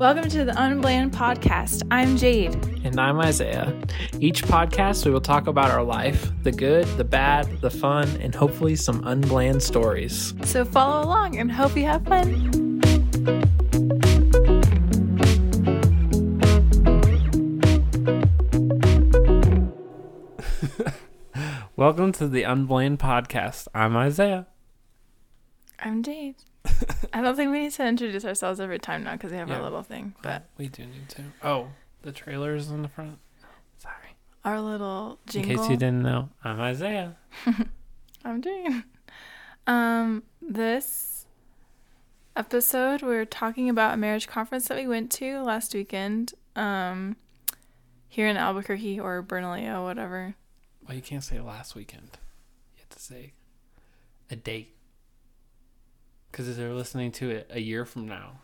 Welcome 0.00 0.30
to 0.30 0.46
the 0.46 0.52
Unbland 0.52 1.12
Podcast. 1.12 1.82
I'm 1.90 2.16
Jade. 2.16 2.54
And 2.84 2.98
I'm 2.98 3.20
Isaiah. 3.20 3.70
Each 4.18 4.42
podcast, 4.42 5.04
we 5.04 5.10
will 5.10 5.20
talk 5.20 5.46
about 5.46 5.70
our 5.70 5.82
life 5.82 6.32
the 6.42 6.52
good, 6.52 6.86
the 6.96 7.04
bad, 7.04 7.60
the 7.60 7.68
fun, 7.68 8.08
and 8.22 8.34
hopefully 8.34 8.76
some 8.76 9.06
unbland 9.06 9.62
stories. 9.62 10.32
So 10.42 10.64
follow 10.64 11.04
along 11.04 11.36
and 11.36 11.52
hope 11.52 11.76
you 11.76 11.84
have 11.84 12.02
fun. 12.06 12.80
Welcome 21.76 22.12
to 22.12 22.26
the 22.26 22.46
Unbland 22.46 23.00
Podcast. 23.00 23.68
I'm 23.74 23.94
Isaiah. 23.98 24.46
I'm 25.78 26.02
Jade. 26.02 26.36
I 27.12 27.20
don't 27.20 27.36
think 27.36 27.50
we 27.52 27.60
need 27.60 27.72
to 27.72 27.86
introduce 27.86 28.24
ourselves 28.24 28.60
every 28.60 28.78
time 28.78 29.04
now 29.04 29.12
because 29.12 29.30
we 29.32 29.38
have 29.38 29.48
Yeah. 29.48 29.56
our 29.56 29.62
little 29.62 29.82
thing. 29.82 30.14
But 30.22 30.44
we 30.58 30.68
do 30.68 30.84
need 30.86 31.08
to. 31.10 31.22
Oh, 31.42 31.68
the 32.02 32.12
trailer 32.12 32.54
is 32.54 32.70
in 32.70 32.82
the 32.82 32.88
front. 32.88 33.18
Sorry. 33.78 34.16
our 34.44 34.60
little 34.60 35.18
jingle. 35.26 35.50
In 35.52 35.58
case 35.58 35.68
you 35.70 35.76
didn't 35.76 36.02
know, 36.02 36.28
I'm 36.44 36.60
Isaiah. 36.60 37.16
I'm 38.24 38.42
Jade. 38.42 38.84
Um, 39.66 40.22
this 40.42 41.26
episode 42.36 43.02
we're 43.02 43.24
talking 43.24 43.68
about 43.68 43.94
a 43.94 43.96
marriage 43.96 44.26
conference 44.28 44.68
that 44.68 44.78
we 44.78 44.86
went 44.86 45.10
to 45.12 45.40
last 45.42 45.74
weekend. 45.74 46.34
Um, 46.56 47.16
here 48.08 48.26
in 48.26 48.36
Albuquerque 48.36 48.98
or 48.98 49.22
Bernalillo, 49.22 49.84
whatever. 49.84 50.34
Well, 50.86 50.96
you 50.96 51.02
can't 51.02 51.22
say 51.22 51.38
last 51.40 51.74
weekend. 51.76 52.18
You 52.74 52.80
have 52.80 52.88
to 52.90 52.98
say 52.98 53.32
a 54.30 54.36
date. 54.36 54.74
Because 56.30 56.56
they're 56.56 56.72
listening 56.72 57.12
to 57.12 57.30
it 57.30 57.50
a 57.50 57.60
year 57.60 57.84
from 57.84 58.06
now. 58.06 58.40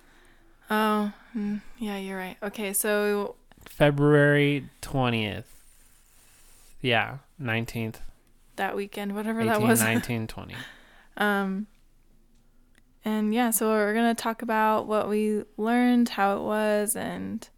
Oh, 0.71 1.13
mm, 1.37 1.61
yeah, 1.79 1.97
you're 1.99 2.19
right. 2.19 2.37
Okay, 2.43 2.73
so 2.73 3.37
February 3.69 4.69
20th. 4.83 5.45
Yeah, 6.81 7.19
19th. 7.41 7.97
that 8.57 8.75
weekend, 8.77 9.15
whatever 9.15 9.41
18, 9.41 9.53
that 9.53 9.63
was. 9.63 9.81
19, 9.83 10.27
20. 10.27 10.55
Um, 11.17 11.67
and 13.05 13.33
yeah, 13.35 13.51
so 13.51 13.69
we're 13.69 13.95
gonna 13.95 14.15
talk 14.15 14.43
about 14.43 14.87
what 14.87 15.09
we 15.09 15.45
learned, 15.57 16.11
how 16.11 16.37
it 16.39 16.43
was, 16.43 16.97
and 16.97 17.49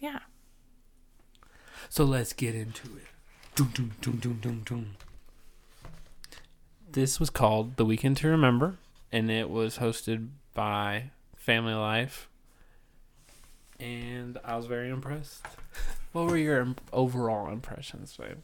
yeah. 0.00 0.20
So 1.88 2.04
let's 2.04 2.32
get 2.32 2.54
into 2.54 2.88
it. 2.96 3.06
Dum, 3.54 3.70
dum, 3.74 3.92
dum, 4.00 4.16
dum, 4.18 4.38
dum, 4.42 4.62
dum. 4.64 4.86
This 6.90 7.20
was 7.20 7.30
called 7.30 7.76
The 7.76 7.84
Weekend 7.84 8.16
to 8.18 8.28
Remember, 8.28 8.78
and 9.12 9.30
it 9.30 9.50
was 9.50 9.78
hosted 9.78 10.28
by 10.54 11.10
Family 11.36 11.74
Life. 11.74 12.28
And 13.80 14.38
I 14.44 14.56
was 14.56 14.66
very 14.66 14.90
impressed. 14.90 15.44
What 16.12 16.28
were 16.28 16.38
your 16.38 16.60
im- 16.60 16.76
overall 16.90 17.52
impressions, 17.52 18.16
babe? 18.16 18.38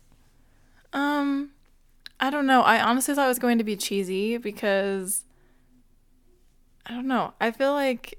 Um, 0.92 1.50
I 2.20 2.28
don't 2.28 2.46
know. 2.46 2.60
I 2.60 2.78
honestly 2.78 3.14
thought 3.14 3.24
it 3.24 3.28
was 3.28 3.38
going 3.38 3.56
to 3.58 3.64
be 3.64 3.74
cheesy 3.74 4.36
because 4.36 5.24
I 6.86 6.92
don't 6.92 7.08
know. 7.08 7.34
I 7.40 7.50
feel 7.50 7.72
like 7.72 8.18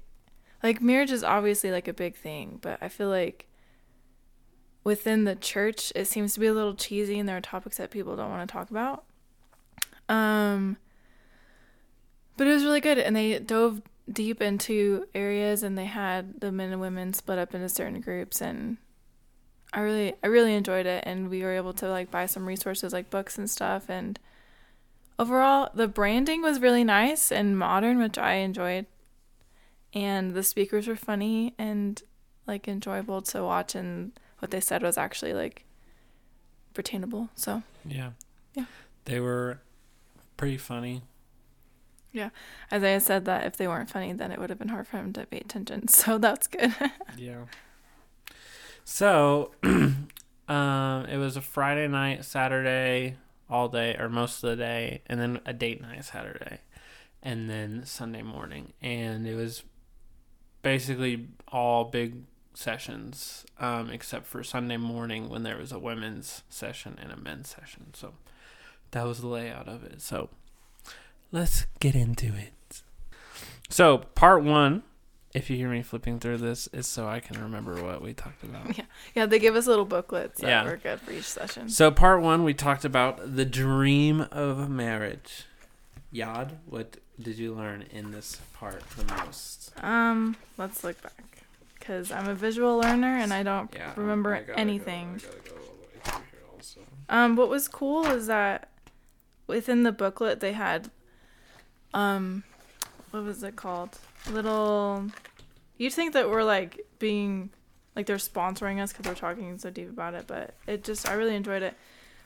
like 0.62 0.82
marriage 0.82 1.12
is 1.12 1.22
obviously 1.22 1.70
like 1.70 1.86
a 1.86 1.92
big 1.92 2.16
thing, 2.16 2.58
but 2.60 2.78
I 2.82 2.88
feel 2.88 3.08
like 3.08 3.46
within 4.84 5.24
the 5.24 5.36
church 5.36 5.92
it 5.94 6.06
seems 6.06 6.34
to 6.34 6.40
be 6.40 6.46
a 6.46 6.52
little 6.52 6.74
cheesy 6.74 7.18
and 7.18 7.28
there 7.28 7.36
are 7.36 7.40
topics 7.40 7.76
that 7.76 7.90
people 7.90 8.16
don't 8.16 8.30
want 8.30 8.48
to 8.48 8.52
talk 8.52 8.70
about. 8.70 9.04
Um 10.08 10.76
but 12.36 12.46
it 12.46 12.52
was 12.52 12.64
really 12.64 12.80
good 12.80 12.98
and 12.98 13.14
they 13.14 13.38
dove 13.38 13.82
deep 14.10 14.40
into 14.40 15.06
areas 15.14 15.62
and 15.62 15.76
they 15.76 15.86
had 15.86 16.40
the 16.40 16.52
men 16.52 16.70
and 16.72 16.80
women 16.80 17.12
split 17.12 17.38
up 17.38 17.54
into 17.54 17.68
certain 17.68 18.00
groups 18.00 18.40
and 18.40 18.76
I 19.72 19.80
really 19.80 20.14
I 20.22 20.28
really 20.28 20.54
enjoyed 20.54 20.86
it 20.86 21.04
and 21.06 21.28
we 21.28 21.42
were 21.42 21.52
able 21.52 21.72
to 21.74 21.88
like 21.88 22.10
buy 22.10 22.26
some 22.26 22.46
resources 22.46 22.92
like 22.92 23.10
books 23.10 23.36
and 23.36 23.50
stuff 23.50 23.90
and 23.90 24.18
overall 25.18 25.70
the 25.74 25.88
branding 25.88 26.42
was 26.42 26.60
really 26.60 26.84
nice 26.84 27.32
and 27.32 27.58
modern 27.58 27.98
which 27.98 28.16
I 28.16 28.34
enjoyed 28.34 28.86
and 29.92 30.34
the 30.34 30.42
speakers 30.42 30.86
were 30.86 30.96
funny 30.96 31.54
and 31.58 32.00
like 32.46 32.68
enjoyable 32.68 33.22
to 33.22 33.42
watch 33.42 33.74
and 33.74 34.12
what 34.38 34.50
they 34.50 34.60
said 34.60 34.82
was 34.82 34.98
actually 34.98 35.32
like 35.32 35.64
retainable. 36.74 37.30
so 37.34 37.62
Yeah. 37.84 38.10
Yeah. 38.54 38.66
They 39.06 39.20
were 39.20 39.60
pretty 40.36 40.58
funny. 40.58 41.02
Isaiah 42.72 43.00
said 43.00 43.24
that 43.26 43.46
if 43.46 43.56
they 43.56 43.68
weren't 43.68 43.90
funny 43.90 44.12
then 44.12 44.32
it 44.32 44.38
would 44.38 44.50
have 44.50 44.58
been 44.58 44.68
hard 44.68 44.86
for 44.86 44.96
him 44.98 45.12
to 45.14 45.26
pay 45.26 45.38
attention 45.38 45.88
so 45.88 46.18
that's 46.18 46.46
good 46.46 46.74
Yeah. 47.16 47.44
So, 48.88 49.50
um, 49.64 51.06
it 51.06 51.16
was 51.18 51.36
a 51.36 51.40
Friday 51.40 51.88
night, 51.88 52.24
Saturday, 52.24 53.16
all 53.50 53.68
day 53.68 53.96
or 53.98 54.08
most 54.08 54.44
of 54.44 54.50
the 54.50 54.56
day, 54.56 55.02
and 55.06 55.20
then 55.20 55.40
a 55.44 55.52
date 55.52 55.82
night 55.82 56.04
Saturday, 56.04 56.60
and 57.20 57.50
then 57.50 57.82
Sunday 57.84 58.22
morning, 58.22 58.72
and 58.80 59.26
it 59.26 59.34
was 59.34 59.64
basically 60.62 61.26
all 61.48 61.84
big 61.84 62.22
sessions, 62.54 63.44
um, 63.58 63.90
except 63.90 64.24
for 64.24 64.44
Sunday 64.44 64.76
morning 64.76 65.28
when 65.28 65.42
there 65.42 65.58
was 65.58 65.72
a 65.72 65.80
women's 65.80 66.44
session 66.48 66.96
and 67.02 67.10
a 67.10 67.16
men's 67.16 67.48
session. 67.48 67.92
So 67.92 68.14
that 68.92 69.04
was 69.04 69.20
the 69.20 69.26
layout 69.26 69.66
of 69.66 69.82
it. 69.82 70.00
So 70.00 70.30
let's 71.32 71.66
get 71.80 71.94
into 71.94 72.26
it. 72.26 72.82
So 73.68 73.98
part 73.98 74.42
one 74.42 74.82
if 75.34 75.50
you 75.50 75.56
hear 75.58 75.68
me 75.68 75.82
flipping 75.82 76.18
through 76.18 76.38
this, 76.38 76.66
is 76.68 76.86
so 76.86 77.06
I 77.06 77.20
can 77.20 77.42
remember 77.42 77.82
what 77.82 78.00
we 78.00 78.14
talked 78.14 78.42
about. 78.42 78.78
yeah 78.78 78.84
yeah. 79.14 79.26
they 79.26 79.38
give 79.38 79.54
us 79.54 79.66
little 79.66 79.84
booklets 79.84 80.40
that 80.40 80.48
Yeah. 80.48 80.64
were 80.64 80.78
good 80.78 80.98
for 81.00 81.10
each 81.10 81.24
session 81.24 81.68
So, 81.68 81.90
part 81.90 82.22
one, 82.22 82.42
we 82.42 82.54
talked 82.54 82.86
about 82.86 83.36
the 83.36 83.44
dream 83.44 84.22
of 84.32 84.70
marriage. 84.70 85.44
Yad, 86.14 86.52
what 86.64 86.96
did 87.20 87.36
you 87.36 87.52
learn 87.52 87.82
in 87.90 88.12
this 88.12 88.40
part 88.54 88.82
the 88.96 89.04
most? 89.14 89.72
um 89.84 90.36
let's 90.56 90.82
look 90.82 91.02
back 91.02 91.42
because 91.78 92.10
I'm 92.10 92.28
a 92.28 92.34
visual 92.34 92.78
learner 92.78 93.18
and 93.18 93.30
I 93.34 93.42
don't 93.42 93.70
Yeah, 93.74 93.92
remember 93.96 94.34
I 94.34 94.40
gotta 94.40 94.52
go- 94.54 94.60
anything 94.60 95.20
I 95.22 95.26
gotta 95.26 95.50
go 95.50 95.56
all 95.56 95.74
the 95.74 96.08
way 96.16 96.22
here 96.30 96.40
also. 96.54 96.80
Um, 97.10 97.36
what 97.36 97.50
was 97.50 97.68
cool 97.68 98.06
is 98.06 98.26
that 98.28 98.70
within 99.46 99.82
the 99.82 99.92
booklet 99.92 100.40
they 100.40 100.52
had, 100.52 100.90
um, 101.96 102.44
what 103.10 103.24
was 103.24 103.42
it 103.42 103.56
called? 103.56 103.98
Little. 104.30 105.06
You'd 105.78 105.92
think 105.92 106.12
that 106.12 106.28
we're 106.28 106.44
like 106.44 106.86
being, 106.98 107.50
like 107.94 108.06
they're 108.06 108.16
sponsoring 108.16 108.80
us 108.80 108.92
because 108.92 109.06
we're 109.06 109.14
talking 109.14 109.56
so 109.58 109.70
deep 109.70 109.88
about 109.88 110.14
it, 110.14 110.26
but 110.26 110.54
it 110.66 110.84
just 110.84 111.08
I 111.08 111.14
really 111.14 111.34
enjoyed 111.34 111.62
it. 111.62 111.74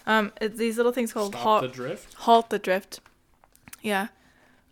Um, 0.06 0.32
it's 0.41 0.59
these 0.59 0.76
little 0.76 0.92
things 0.92 1.12
called 1.12 1.32
Stop 1.32 1.42
halt, 1.42 1.62
the 1.62 1.69
drift. 1.69 2.14
halt 2.14 2.50
the 2.50 2.59
drift. 2.59 3.00
Yeah. 3.80 4.09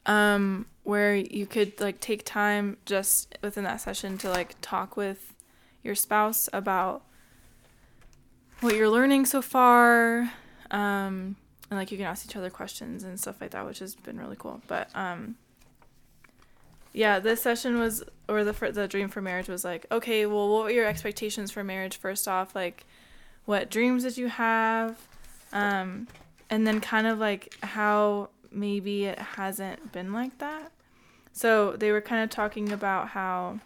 Um, 0.06 0.66
where 0.82 1.14
you 1.14 1.46
could 1.46 1.78
like 1.80 2.00
take 2.00 2.24
time 2.24 2.78
just 2.84 3.36
within 3.42 3.64
that 3.64 3.80
session 3.80 4.18
to 4.18 4.30
like 4.30 4.56
talk 4.60 4.96
with 4.96 5.34
your 5.82 5.94
spouse 5.94 6.48
about 6.52 7.02
what 8.60 8.74
you're 8.74 8.88
learning 8.88 9.26
so 9.26 9.42
far. 9.42 10.32
Um, 10.70 11.36
and 11.70 11.78
like 11.78 11.90
you 11.90 11.98
can 11.98 12.06
ask 12.06 12.24
each 12.26 12.36
other 12.36 12.50
questions 12.50 13.04
and 13.04 13.18
stuff 13.18 13.40
like 13.40 13.50
that, 13.50 13.66
which 13.66 13.78
has 13.80 13.94
been 13.94 14.18
really 14.18 14.36
cool. 14.38 14.60
But 14.66 14.90
um, 14.94 15.36
yeah, 16.92 17.18
this 17.18 17.42
session 17.42 17.78
was, 17.78 18.02
or 18.28 18.44
the 18.44 18.52
the 18.72 18.88
dream 18.88 19.08
for 19.08 19.20
marriage 19.20 19.48
was 19.48 19.64
like, 19.64 19.86
okay, 19.90 20.26
well, 20.26 20.48
what 20.48 20.64
were 20.64 20.70
your 20.70 20.86
expectations 20.86 21.50
for 21.50 21.62
marriage? 21.62 21.96
First 21.96 22.26
off, 22.26 22.54
like, 22.54 22.86
what 23.44 23.70
dreams 23.70 24.04
did 24.04 24.16
you 24.16 24.28
have? 24.28 24.98
Um, 25.52 26.08
and 26.50 26.66
then 26.66 26.80
kind 26.80 27.06
of 27.06 27.18
like 27.18 27.54
how 27.62 28.30
maybe 28.50 29.04
it 29.04 29.18
hasn't 29.18 29.92
been 29.92 30.12
like 30.12 30.38
that. 30.38 30.72
So 31.32 31.72
they 31.72 31.92
were 31.92 32.00
kind 32.00 32.24
of 32.24 32.30
talking 32.30 32.72
about 32.72 33.08
how 33.08 33.60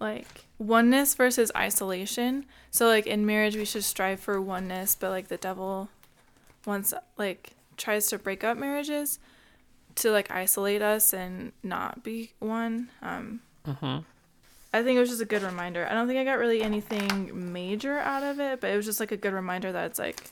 like 0.00 0.44
oneness 0.58 1.14
versus 1.14 1.52
isolation. 1.56 2.46
So 2.70 2.86
like 2.86 3.06
in 3.06 3.24
marriage 3.24 3.56
we 3.56 3.64
should 3.64 3.84
strive 3.84 4.20
for 4.20 4.40
oneness, 4.40 4.96
but 4.98 5.10
like 5.10 5.28
the 5.28 5.36
devil 5.36 5.88
wants 6.66 6.94
like 7.16 7.50
tries 7.76 8.06
to 8.08 8.18
break 8.18 8.44
up 8.44 8.56
marriages 8.56 9.18
to 9.96 10.10
like 10.10 10.30
isolate 10.30 10.82
us 10.82 11.12
and 11.12 11.52
not 11.62 12.02
be 12.02 12.32
one. 12.38 12.90
Um 13.02 13.40
Mm-hmm. 13.66 14.00
I 14.72 14.82
think 14.82 14.96
it 14.96 15.00
was 15.00 15.08
just 15.08 15.22
a 15.22 15.26
good 15.26 15.42
reminder. 15.42 15.86
I 15.88 15.94
don't 15.94 16.08
think 16.08 16.18
I 16.18 16.24
got 16.24 16.38
really 16.38 16.62
anything 16.62 17.52
major 17.52 17.98
out 17.98 18.22
of 18.22 18.40
it, 18.40 18.60
but 18.60 18.70
it 18.70 18.76
was 18.76 18.84
just 18.84 19.00
like 19.00 19.12
a 19.12 19.16
good 19.16 19.32
reminder 19.32 19.70
that 19.72 19.86
it's 19.86 19.98
like, 19.98 20.24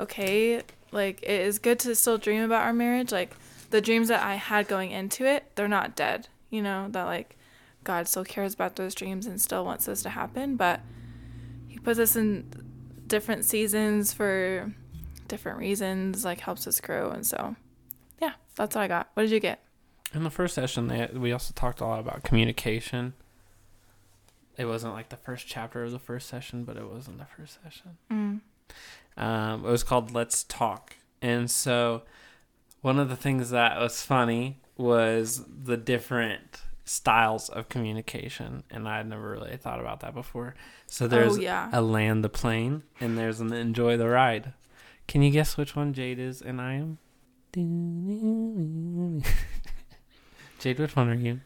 okay, 0.00 0.62
like 0.90 1.22
it 1.22 1.40
is 1.42 1.58
good 1.58 1.78
to 1.80 1.94
still 1.94 2.18
dream 2.18 2.42
about 2.42 2.62
our 2.62 2.72
marriage. 2.72 3.12
Like 3.12 3.36
the 3.70 3.80
dreams 3.80 4.08
that 4.08 4.24
I 4.24 4.36
had 4.36 4.68
going 4.68 4.90
into 4.90 5.26
it, 5.26 5.44
they're 5.54 5.68
not 5.68 5.94
dead. 5.94 6.28
You 6.50 6.62
know, 6.62 6.88
that 6.90 7.04
like 7.04 7.36
God 7.84 8.08
still 8.08 8.24
cares 8.24 8.54
about 8.54 8.76
those 8.76 8.94
dreams 8.94 9.26
and 9.26 9.40
still 9.40 9.64
wants 9.64 9.84
those 9.84 10.02
to 10.02 10.10
happen, 10.10 10.56
but 10.56 10.80
He 11.68 11.78
puts 11.78 11.98
us 11.98 12.16
in 12.16 12.50
different 13.06 13.44
seasons 13.44 14.14
for 14.14 14.72
different 15.28 15.58
reasons, 15.58 16.24
like 16.24 16.40
helps 16.40 16.66
us 16.66 16.80
grow. 16.80 17.10
And 17.10 17.26
so, 17.26 17.56
yeah, 18.20 18.32
that's 18.56 18.74
what 18.74 18.82
I 18.82 18.88
got. 18.88 19.08
What 19.14 19.24
did 19.24 19.32
you 19.32 19.40
get? 19.40 19.60
In 20.12 20.22
the 20.22 20.30
first 20.30 20.54
session, 20.54 20.86
they 20.86 21.08
we 21.12 21.32
also 21.32 21.52
talked 21.54 21.80
a 21.80 21.86
lot 21.86 22.00
about 22.00 22.22
communication. 22.22 23.14
It 24.56 24.66
wasn't 24.66 24.94
like 24.94 25.08
the 25.08 25.16
first 25.16 25.46
chapter 25.46 25.82
of 25.82 25.90
the 25.90 25.98
first 25.98 26.28
session, 26.28 26.64
but 26.64 26.76
it 26.76 26.88
was 26.88 27.08
in 27.08 27.18
the 27.18 27.24
first 27.24 27.58
session. 27.62 27.98
Mm. 28.10 28.40
Um, 29.16 29.64
it 29.64 29.70
was 29.70 29.82
called 29.82 30.12
Let's 30.12 30.44
Talk. 30.44 30.96
And 31.20 31.50
so 31.50 32.02
one 32.80 32.98
of 32.98 33.08
the 33.08 33.16
things 33.16 33.50
that 33.50 33.80
was 33.80 34.02
funny 34.02 34.60
was 34.76 35.44
the 35.48 35.76
different 35.76 36.60
styles 36.84 37.48
of 37.48 37.68
communication. 37.68 38.62
And 38.70 38.88
I 38.88 38.98
had 38.98 39.08
never 39.08 39.30
really 39.30 39.56
thought 39.56 39.80
about 39.80 40.00
that 40.00 40.14
before. 40.14 40.54
So 40.86 41.08
there's 41.08 41.38
oh 41.38 41.40
yeah. 41.40 41.70
a 41.72 41.80
land 41.80 42.22
the 42.22 42.28
plane 42.28 42.82
and 43.00 43.16
there's 43.16 43.40
an 43.40 43.52
enjoy 43.52 43.96
the 43.96 44.08
ride. 44.08 44.52
Can 45.06 45.22
you 45.22 45.30
guess 45.30 45.56
which 45.56 45.76
one 45.76 45.92
Jade 45.92 46.18
is 46.18 46.42
and 46.42 46.60
I 46.60 46.74
am? 46.74 46.98
Jade, 50.58 50.78
which 50.78 50.96
one 50.96 51.08
are 51.08 51.14
you? 51.14 51.40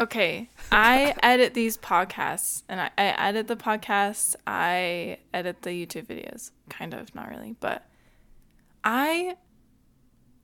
Okay, 0.00 0.50
I 0.72 1.14
edit 1.22 1.54
these 1.54 1.78
podcasts, 1.78 2.64
and 2.68 2.80
I, 2.80 2.90
I 2.98 3.28
edit 3.28 3.46
the 3.46 3.54
podcasts. 3.56 4.34
I 4.44 5.18
edit 5.32 5.62
the 5.62 5.70
YouTube 5.70 6.06
videos, 6.06 6.50
kind 6.68 6.94
of, 6.94 7.14
not 7.14 7.28
really, 7.30 7.54
but 7.60 7.86
I 8.82 9.36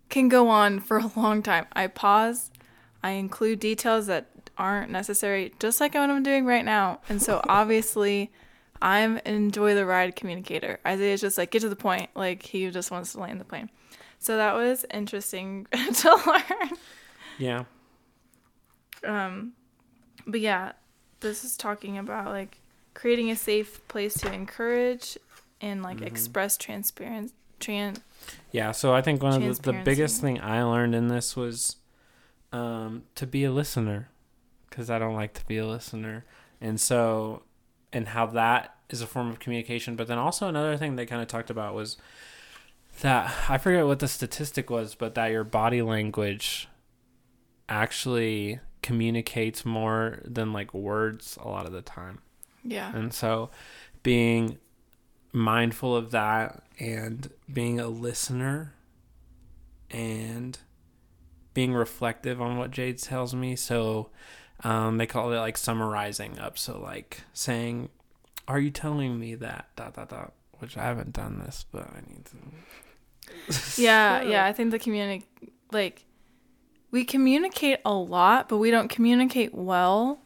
can 0.09 0.29
go 0.29 0.49
on 0.49 0.79
for 0.79 0.99
a 0.99 1.11
long 1.17 1.43
time. 1.43 1.67
I 1.73 1.89
pause, 1.89 2.53
I 3.03 3.11
include 3.13 3.59
details 3.59 4.07
that 4.07 4.29
aren't 4.57 4.93
necessary, 4.93 5.53
just 5.59 5.81
like 5.81 5.95
what 5.95 6.11
I'm 6.11 6.23
doing 6.23 6.47
right 6.47 6.65
now. 6.65 7.01
And 7.09 7.21
so 7.21 7.41
obviously, 7.49 8.31
I'm 8.83 9.17
an 9.19 9.35
enjoy 9.35 9.75
the 9.75 9.85
ride 9.87 10.17
communicator. 10.17 10.79
Isaiah's 10.87 11.21
just 11.21 11.37
like 11.39 11.51
get 11.51 11.61
to 11.61 11.69
the 11.69 11.77
point, 11.77 12.11
like 12.15 12.43
he 12.43 12.71
just 12.71 12.91
wants 12.91 13.13
to 13.13 13.21
land 13.21 13.41
the 13.41 13.45
plane. 13.45 13.71
So 14.19 14.37
that 14.37 14.55
was 14.55 14.85
interesting 14.93 15.67
to 15.95 16.21
learn. 16.27 16.71
Yeah. 17.39 17.65
Um, 19.05 19.53
but 20.27 20.41
yeah, 20.41 20.73
this 21.21 21.45
is 21.45 21.57
talking 21.57 21.99
about 21.99 22.27
like 22.27 22.59
creating 22.95 23.31
a 23.31 23.37
safe 23.37 23.87
place 23.89 24.15
to 24.15 24.33
encourage 24.33 25.17
and 25.61 25.83
like 25.83 25.99
Mhm. 25.99 26.07
express 26.07 26.57
transparency. 26.57 27.35
tran 27.61 28.01
Yeah, 28.53 28.73
so 28.73 28.95
I 28.95 29.03
think 29.03 29.23
one 29.23 29.43
of 29.43 29.63
the, 29.63 29.73
the 29.73 29.83
biggest 29.85 30.21
thing 30.23 30.41
I 30.41 30.63
learned 30.63 30.95
in 30.95 31.09
this 31.09 31.37
was 31.37 31.77
um, 32.53 33.05
to 33.17 33.27
be 33.27 33.45
a 33.45 33.53
listener 33.53 34.09
because 34.69 34.89
I 34.91 34.99
don't 34.99 35.15
like 35.15 35.35
to 35.35 35.45
be 35.47 35.59
a 35.59 35.67
listener. 35.67 36.25
And 36.61 36.81
so, 36.81 37.43
and 37.93 38.09
how 38.09 38.27
that 38.27 38.77
is 38.89 39.01
a 39.03 39.07
form 39.07 39.29
of 39.31 39.39
communication. 39.39 39.97
But 39.97 40.07
then 40.07 40.19
also 40.19 40.49
another 40.49 40.77
thing 40.77 40.97
they 40.97 41.07
kind 41.07 41.23
of 41.23 41.29
talked 41.29 41.51
about 41.51 41.75
was 41.75 41.97
that 43.01 43.33
I 43.49 43.59
forget 43.59 43.87
what 43.87 43.99
the 44.01 44.09
statistic 44.09 44.71
was, 44.71 44.95
but 44.95 45.15
that 45.15 45.31
your 45.31 45.45
body 45.45 45.83
language 45.83 46.69
actually 47.69 48.61
communicates 48.83 49.65
more 49.65 50.21
than 50.25 50.53
like 50.53 50.75
words 50.75 51.39
a 51.41 51.49
lot 51.49 51.67
of 51.67 51.73
the 51.73 51.83
time. 51.83 52.21
yeah. 52.65 52.95
And 52.95 53.13
so 53.13 53.51
being 54.03 54.59
mindful 55.33 55.95
of 55.95 56.11
that 56.11 56.63
and 56.79 57.31
being 57.53 57.79
a 57.79 57.89
listener 57.89 58.75
and 59.91 60.59
being 61.55 61.73
reflective 61.73 62.41
on 62.41 62.57
what 62.57 62.71
Jade 62.71 62.99
tells 62.99 63.35
me. 63.35 63.57
So 63.57 64.11
um, 64.65 64.99
they 64.99 65.07
call 65.07 65.33
it 65.33 65.39
like 65.39 65.57
summarizing 65.57 66.39
up. 66.39 66.59
So 66.59 66.81
like 66.81 67.23
saying, 67.33 67.89
Are 68.49 68.59
you 68.61 68.71
telling 68.71 69.19
me 69.19 69.35
that? 69.37 69.69
Dot 69.77 69.95
dot 69.95 70.09
dot. 70.11 70.33
Which 70.59 70.77
I 70.77 70.83
haven't 70.83 71.15
done 71.15 71.39
this, 71.39 71.65
but 71.71 71.89
I 71.89 72.01
need 72.07 72.27
to. 72.27 72.37
Yeah, 73.81 74.23
yeah, 74.23 74.45
I 74.45 74.53
think 74.53 74.73
the 74.73 74.79
communi 74.79 75.23
like 75.73 76.05
we 76.91 77.05
communicate 77.05 77.79
a 77.85 77.95
lot, 77.95 78.49
but 78.49 78.59
we 78.59 78.71
don't 78.71 78.89
communicate 78.89 79.55
well. 79.55 80.21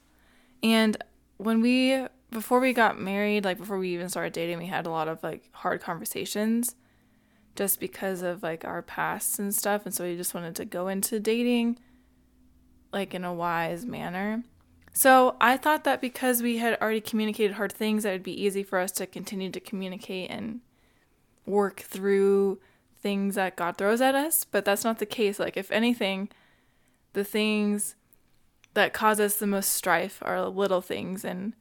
And 0.63 0.97
when 1.37 1.61
we 1.61 2.07
before 2.31 2.61
we 2.61 2.73
got 2.73 2.99
married, 2.99 3.45
like 3.45 3.59
before 3.59 3.79
we 3.79 3.91
even 3.91 4.09
started 4.09 4.33
dating, 4.33 4.59
we 4.59 4.67
had 4.67 4.87
a 4.87 4.91
lot 4.91 5.09
of 5.09 5.23
like 5.23 5.49
hard 5.53 5.81
conversations 5.81 6.75
just 7.55 7.79
because 7.79 8.23
of 8.23 8.43
like 8.43 8.65
our 8.65 8.83
pasts 8.83 9.39
and 9.39 9.55
stuff, 9.55 9.85
and 9.85 9.95
so 9.95 10.05
we 10.05 10.17
just 10.17 10.35
wanted 10.35 10.57
to 10.57 10.65
go 10.65 10.89
into 10.89 11.21
dating 11.21 11.79
like 12.95 13.13
in 13.13 13.25
a 13.25 13.35
wise 13.35 13.85
manner. 13.85 14.45
So 14.93 15.37
I 15.41 15.57
thought 15.57 15.85
that 15.85 16.01
because 16.01 16.41
we 16.41 16.59
had 16.59 16.81
already 16.81 17.01
communicated 17.01 17.55
hard 17.55 17.73
things, 17.73 18.05
that 18.05 18.11
it'd 18.11 18.23
be 18.23 18.41
easy 18.41 18.63
for 18.63 18.79
us 18.79 18.93
to 18.93 19.07
continue 19.07 19.51
to 19.51 19.61
communicate 19.61 20.31
and 20.31 20.61
work 21.45 21.81
through 21.81 22.61
things 23.01 23.35
that 23.35 23.57
God 23.57 23.77
throws 23.77 24.01
at 24.01 24.15
us, 24.15 24.45
but 24.45 24.65
that's 24.65 24.85
not 24.85 25.01
the 25.01 25.07
case. 25.07 25.39
Like, 25.39 25.57
if 25.57 25.71
anything, 25.71 26.29
the 27.13 27.25
things 27.25 27.97
that 28.73 28.93
cause 28.93 29.21
us 29.21 29.37
the 29.37 29.47
most 29.47 29.73
strife 29.73 30.23
are 30.23 30.49
little 30.49 30.81
things, 30.81 31.25
and 31.25 31.55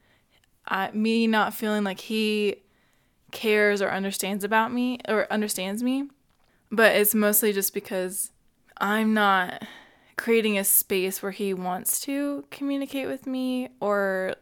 I, 0.68 0.91
me 0.91 1.27
not 1.27 1.53
feeling 1.53 1.83
like 1.83 2.00
He 2.01 2.57
cares 3.31 3.81
or 3.81 3.89
understands 3.89 4.44
about 4.44 4.71
me 4.71 5.00
or 5.07 5.27
understands 5.31 5.81
me, 5.81 6.07
but 6.71 6.95
it's 6.95 7.15
mostly 7.15 7.51
just 7.51 7.74
because 7.74 8.31
I'm 8.77 9.13
not 9.13 9.63
creating 10.18 10.57
a 10.57 10.63
space 10.63 11.21
where 11.21 11.31
He 11.31 11.54
wants 11.54 12.00
to 12.01 12.45
communicate 12.51 13.07
with 13.07 13.27
me, 13.27 13.69
or 13.80 14.36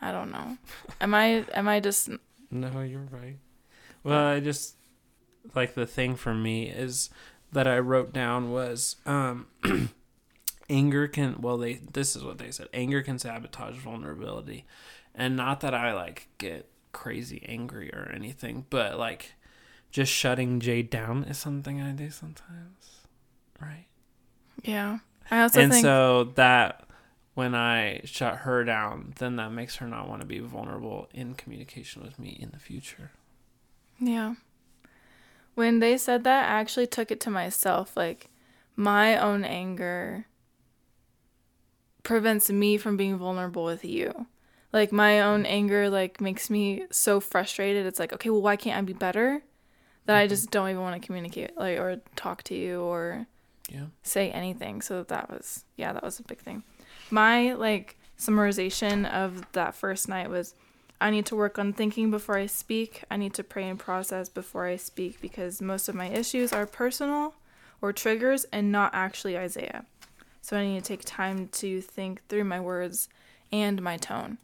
I 0.00 0.12
don't 0.12 0.30
know. 0.30 0.58
Am 1.00 1.14
I 1.14 1.44
am 1.54 1.68
I 1.68 1.80
just 1.80 2.10
No, 2.50 2.80
you're 2.82 3.08
right. 3.10 3.38
Well, 4.04 4.26
I 4.26 4.40
just 4.40 4.76
like 5.54 5.74
the 5.74 5.86
thing 5.86 6.16
for 6.16 6.34
me 6.34 6.68
is 6.68 7.10
that 7.52 7.66
I 7.66 7.78
wrote 7.78 8.12
down 8.12 8.50
was 8.50 8.96
um 9.06 9.46
anger 10.70 11.06
can 11.08 11.40
well 11.40 11.58
they 11.58 11.74
this 11.92 12.16
is 12.16 12.24
what 12.24 12.38
they 12.38 12.50
said 12.50 12.68
anger 12.72 13.02
can 13.02 13.18
sabotage 13.18 13.76
vulnerability 13.76 14.64
and 15.14 15.36
not 15.36 15.60
that 15.60 15.74
I 15.74 15.92
like 15.92 16.28
get 16.38 16.68
crazy 16.92 17.44
angry 17.46 17.92
or 17.92 18.10
anything 18.14 18.66
but 18.70 18.98
like 18.98 19.34
just 19.90 20.12
shutting 20.12 20.60
Jade 20.60 20.88
down 20.88 21.24
is 21.24 21.36
something 21.38 21.80
I 21.80 21.92
do 21.92 22.10
sometimes 22.10 23.00
right 23.60 23.86
yeah? 24.62 24.98
I 25.30 25.42
also 25.42 25.60
and 25.60 25.72
think 25.72 25.82
so 25.82 26.32
that 26.34 26.84
when 27.34 27.54
I 27.54 28.02
shut 28.04 28.38
her 28.38 28.64
down 28.64 29.14
then 29.18 29.36
that 29.36 29.52
makes 29.52 29.76
her 29.76 29.86
not 29.86 30.08
want 30.08 30.20
to 30.20 30.26
be 30.26 30.38
vulnerable 30.40 31.08
in 31.14 31.34
communication 31.34 32.02
with 32.02 32.18
me 32.18 32.36
in 32.40 32.50
the 32.50 32.58
future 32.58 33.10
Yeah. 33.98 34.34
When 35.54 35.80
they 35.80 35.98
said 35.98 36.24
that, 36.24 36.48
I 36.48 36.60
actually 36.60 36.86
took 36.86 37.10
it 37.10 37.20
to 37.20 37.30
myself. 37.30 37.96
Like, 37.96 38.30
my 38.74 39.16
own 39.18 39.44
anger 39.44 40.26
prevents 42.02 42.50
me 42.50 42.78
from 42.78 42.96
being 42.96 43.16
vulnerable 43.16 43.64
with 43.64 43.84
you. 43.84 44.26
Like, 44.72 44.92
my 44.92 45.20
own 45.20 45.44
anger, 45.44 45.90
like, 45.90 46.20
makes 46.20 46.48
me 46.48 46.86
so 46.90 47.20
frustrated. 47.20 47.84
It's 47.84 47.98
like, 47.98 48.12
okay, 48.14 48.30
well, 48.30 48.40
why 48.40 48.56
can't 48.56 48.78
I 48.78 48.80
be 48.80 48.94
better? 48.94 49.42
That 50.06 50.16
I 50.16 50.22
mm-hmm. 50.22 50.30
just 50.30 50.50
don't 50.50 50.70
even 50.70 50.80
want 50.82 51.00
to 51.00 51.06
communicate, 51.06 51.56
like, 51.56 51.78
or 51.78 52.00
talk 52.16 52.42
to 52.44 52.54
you 52.54 52.80
or 52.80 53.26
yeah 53.72 53.86
say 54.02 54.30
anything. 54.30 54.82
So 54.82 55.02
that 55.04 55.30
was, 55.30 55.64
yeah, 55.76 55.92
that 55.92 56.02
was 56.02 56.20
a 56.20 56.22
big 56.22 56.38
thing. 56.38 56.62
My, 57.10 57.54
like, 57.54 57.96
summarization 58.18 59.10
of 59.10 59.50
that 59.52 59.74
first 59.74 60.08
night 60.08 60.30
was 60.30 60.54
I 61.00 61.10
need 61.10 61.26
to 61.26 61.36
work 61.36 61.58
on 61.58 61.72
thinking 61.72 62.10
before 62.10 62.38
I 62.38 62.46
speak. 62.46 63.02
I 63.10 63.16
need 63.16 63.34
to 63.34 63.42
pray 63.42 63.68
and 63.68 63.78
process 63.78 64.28
before 64.28 64.66
I 64.66 64.76
speak 64.76 65.20
because 65.20 65.60
most 65.60 65.88
of 65.88 65.94
my 65.94 66.06
issues 66.06 66.52
are 66.52 66.66
personal 66.66 67.34
or 67.80 67.92
triggers 67.92 68.44
and 68.52 68.70
not 68.70 68.94
actually 68.94 69.36
Isaiah. 69.36 69.84
So 70.42 70.56
I 70.56 70.64
need 70.64 70.84
to 70.84 70.88
take 70.88 71.04
time 71.04 71.48
to 71.48 71.80
think 71.80 72.26
through 72.28 72.44
my 72.44 72.60
words 72.60 73.08
and 73.50 73.82
my 73.82 73.96
tone. 73.96 74.38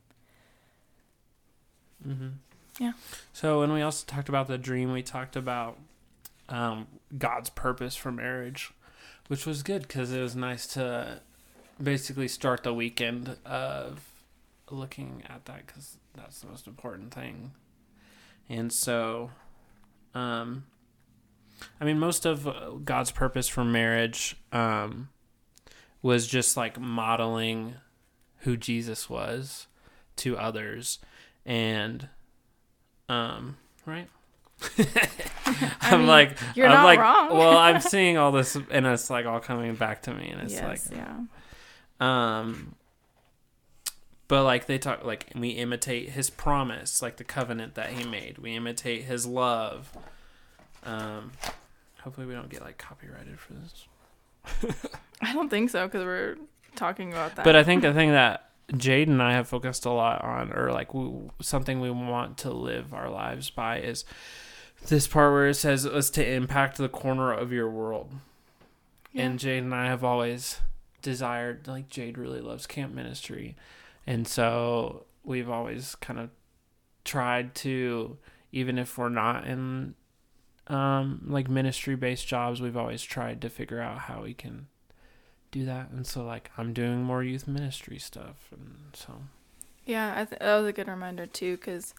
Mm-hmm. 2.06 2.28
Yeah. 2.78 2.92
So, 3.32 3.60
when 3.60 3.72
we 3.72 3.82
also 3.82 4.04
talked 4.06 4.28
about 4.28 4.46
the 4.46 4.58
dream. 4.58 4.92
We 4.92 5.02
talked 5.02 5.34
about 5.34 5.78
um, 6.48 6.86
God's 7.16 7.50
purpose 7.50 7.96
for 7.96 8.12
marriage, 8.12 8.70
which 9.28 9.46
was 9.46 9.62
good 9.62 9.82
because 9.82 10.12
it 10.12 10.20
was 10.20 10.34
nice 10.34 10.66
to 10.66 11.20
basically 11.82 12.28
start 12.28 12.62
the 12.62 12.74
weekend 12.74 13.36
of 13.44 14.04
looking 14.70 15.22
at 15.28 15.44
that 15.46 15.66
because 15.66 15.96
that's 16.14 16.40
the 16.40 16.48
most 16.48 16.66
important 16.66 17.14
thing. 17.14 17.52
And 18.48 18.72
so, 18.72 19.30
um, 20.14 20.64
I 21.80 21.84
mean, 21.84 21.98
most 21.98 22.26
of 22.26 22.48
uh, 22.48 22.70
God's 22.84 23.10
purpose 23.10 23.48
for 23.48 23.64
marriage 23.64 24.36
um, 24.52 25.08
was 26.02 26.26
just 26.26 26.56
like 26.56 26.80
modeling 26.80 27.74
who 28.38 28.56
Jesus 28.56 29.10
was 29.10 29.66
to 30.16 30.36
others 30.36 30.98
and 31.46 32.08
um 33.08 33.56
right 33.86 34.08
i'm 35.80 36.00
mean, 36.00 36.08
like 36.08 36.36
you're 36.54 36.66
i'm 36.66 36.72
not 36.72 36.84
like 36.84 36.98
wrong. 36.98 37.30
well 37.30 37.56
i'm 37.56 37.80
seeing 37.94 38.16
all 38.16 38.32
this 38.32 38.56
and 38.70 38.86
it's 38.86 39.08
like 39.08 39.24
all 39.24 39.40
coming 39.40 39.74
back 39.74 40.02
to 40.02 40.12
me 40.12 40.28
and 40.30 40.42
it's 40.42 40.54
yes, 40.54 40.90
like 40.90 40.98
yeah. 40.98 41.16
um 42.00 42.74
but 44.26 44.44
like 44.44 44.66
they 44.66 44.78
talk 44.78 45.04
like 45.04 45.26
we 45.34 45.50
imitate 45.50 46.10
his 46.10 46.28
promise 46.28 47.00
like 47.00 47.18
the 47.18 47.24
covenant 47.24 47.74
that 47.76 47.90
he 47.90 48.04
made 48.04 48.38
we 48.38 48.56
imitate 48.56 49.04
his 49.04 49.26
love 49.26 49.96
um 50.84 51.30
hopefully 52.00 52.26
we 52.26 52.34
don't 52.34 52.48
get 52.48 52.60
like 52.60 52.78
copyrighted 52.78 53.38
for 53.38 53.52
this 53.54 53.86
I 55.20 55.32
don't 55.32 55.48
think 55.48 55.70
so 55.70 55.86
because 55.86 56.04
we're 56.04 56.36
talking 56.76 57.12
about 57.12 57.36
that. 57.36 57.44
But 57.44 57.56
I 57.56 57.64
think 57.64 57.82
the 57.82 57.92
thing 57.92 58.12
that 58.12 58.50
Jade 58.76 59.08
and 59.08 59.22
I 59.22 59.32
have 59.32 59.48
focused 59.48 59.84
a 59.84 59.90
lot 59.90 60.22
on, 60.22 60.52
or 60.52 60.72
like 60.72 60.94
we, 60.94 61.10
something 61.40 61.80
we 61.80 61.90
want 61.90 62.38
to 62.38 62.50
live 62.50 62.94
our 62.94 63.10
lives 63.10 63.50
by, 63.50 63.80
is 63.80 64.04
this 64.86 65.06
part 65.06 65.32
where 65.32 65.48
it 65.48 65.54
says 65.54 65.84
us 65.86 66.10
to 66.10 66.26
impact 66.26 66.78
the 66.78 66.88
corner 66.88 67.32
of 67.32 67.52
your 67.52 67.68
world. 67.68 68.10
Yeah. 69.12 69.24
And 69.24 69.38
Jade 69.38 69.62
and 69.62 69.74
I 69.74 69.86
have 69.86 70.04
always 70.04 70.60
desired, 71.02 71.66
like 71.66 71.88
Jade 71.88 72.18
really 72.18 72.40
loves 72.40 72.66
camp 72.66 72.94
ministry, 72.94 73.56
and 74.06 74.26
so 74.26 75.04
we've 75.24 75.48
always 75.50 75.94
kind 75.96 76.18
of 76.18 76.30
tried 77.04 77.54
to, 77.54 78.18
even 78.52 78.78
if 78.78 78.96
we're 78.98 79.08
not 79.08 79.46
in 79.46 79.94
um 80.68 81.22
like 81.26 81.48
ministry 81.48 81.96
based 81.96 82.26
jobs, 82.26 82.60
we've 82.60 82.76
always 82.76 83.02
tried 83.02 83.40
to 83.40 83.48
figure 83.48 83.80
out 83.80 84.00
how 84.00 84.22
we 84.22 84.34
can 84.34 84.66
do 85.50 85.64
that. 85.64 85.88
And 85.90 86.06
so 86.06 86.24
like 86.24 86.50
I'm 86.58 86.74
doing 86.74 87.02
more 87.02 87.22
youth 87.22 87.48
ministry 87.48 87.98
stuff, 87.98 88.48
and 88.52 88.76
so 88.92 89.22
Yeah, 89.86 90.12
I 90.14 90.24
th- 90.26 90.40
that 90.40 90.56
was 90.58 90.66
a 90.66 90.72
good 90.72 90.88
reminder 90.88 91.24
too, 91.26 91.56
because 91.56 91.94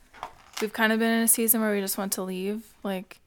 we've 0.62 0.74
kind 0.74 0.92
of 0.92 1.00
been 1.00 1.12
in 1.12 1.24
a 1.24 1.28
season 1.28 1.62
where 1.62 1.74
we 1.74 1.82
just 1.82 1.98
want 1.98 2.14
to 2.14 2.24
leave. 2.24 2.74
Like, 2.84 3.20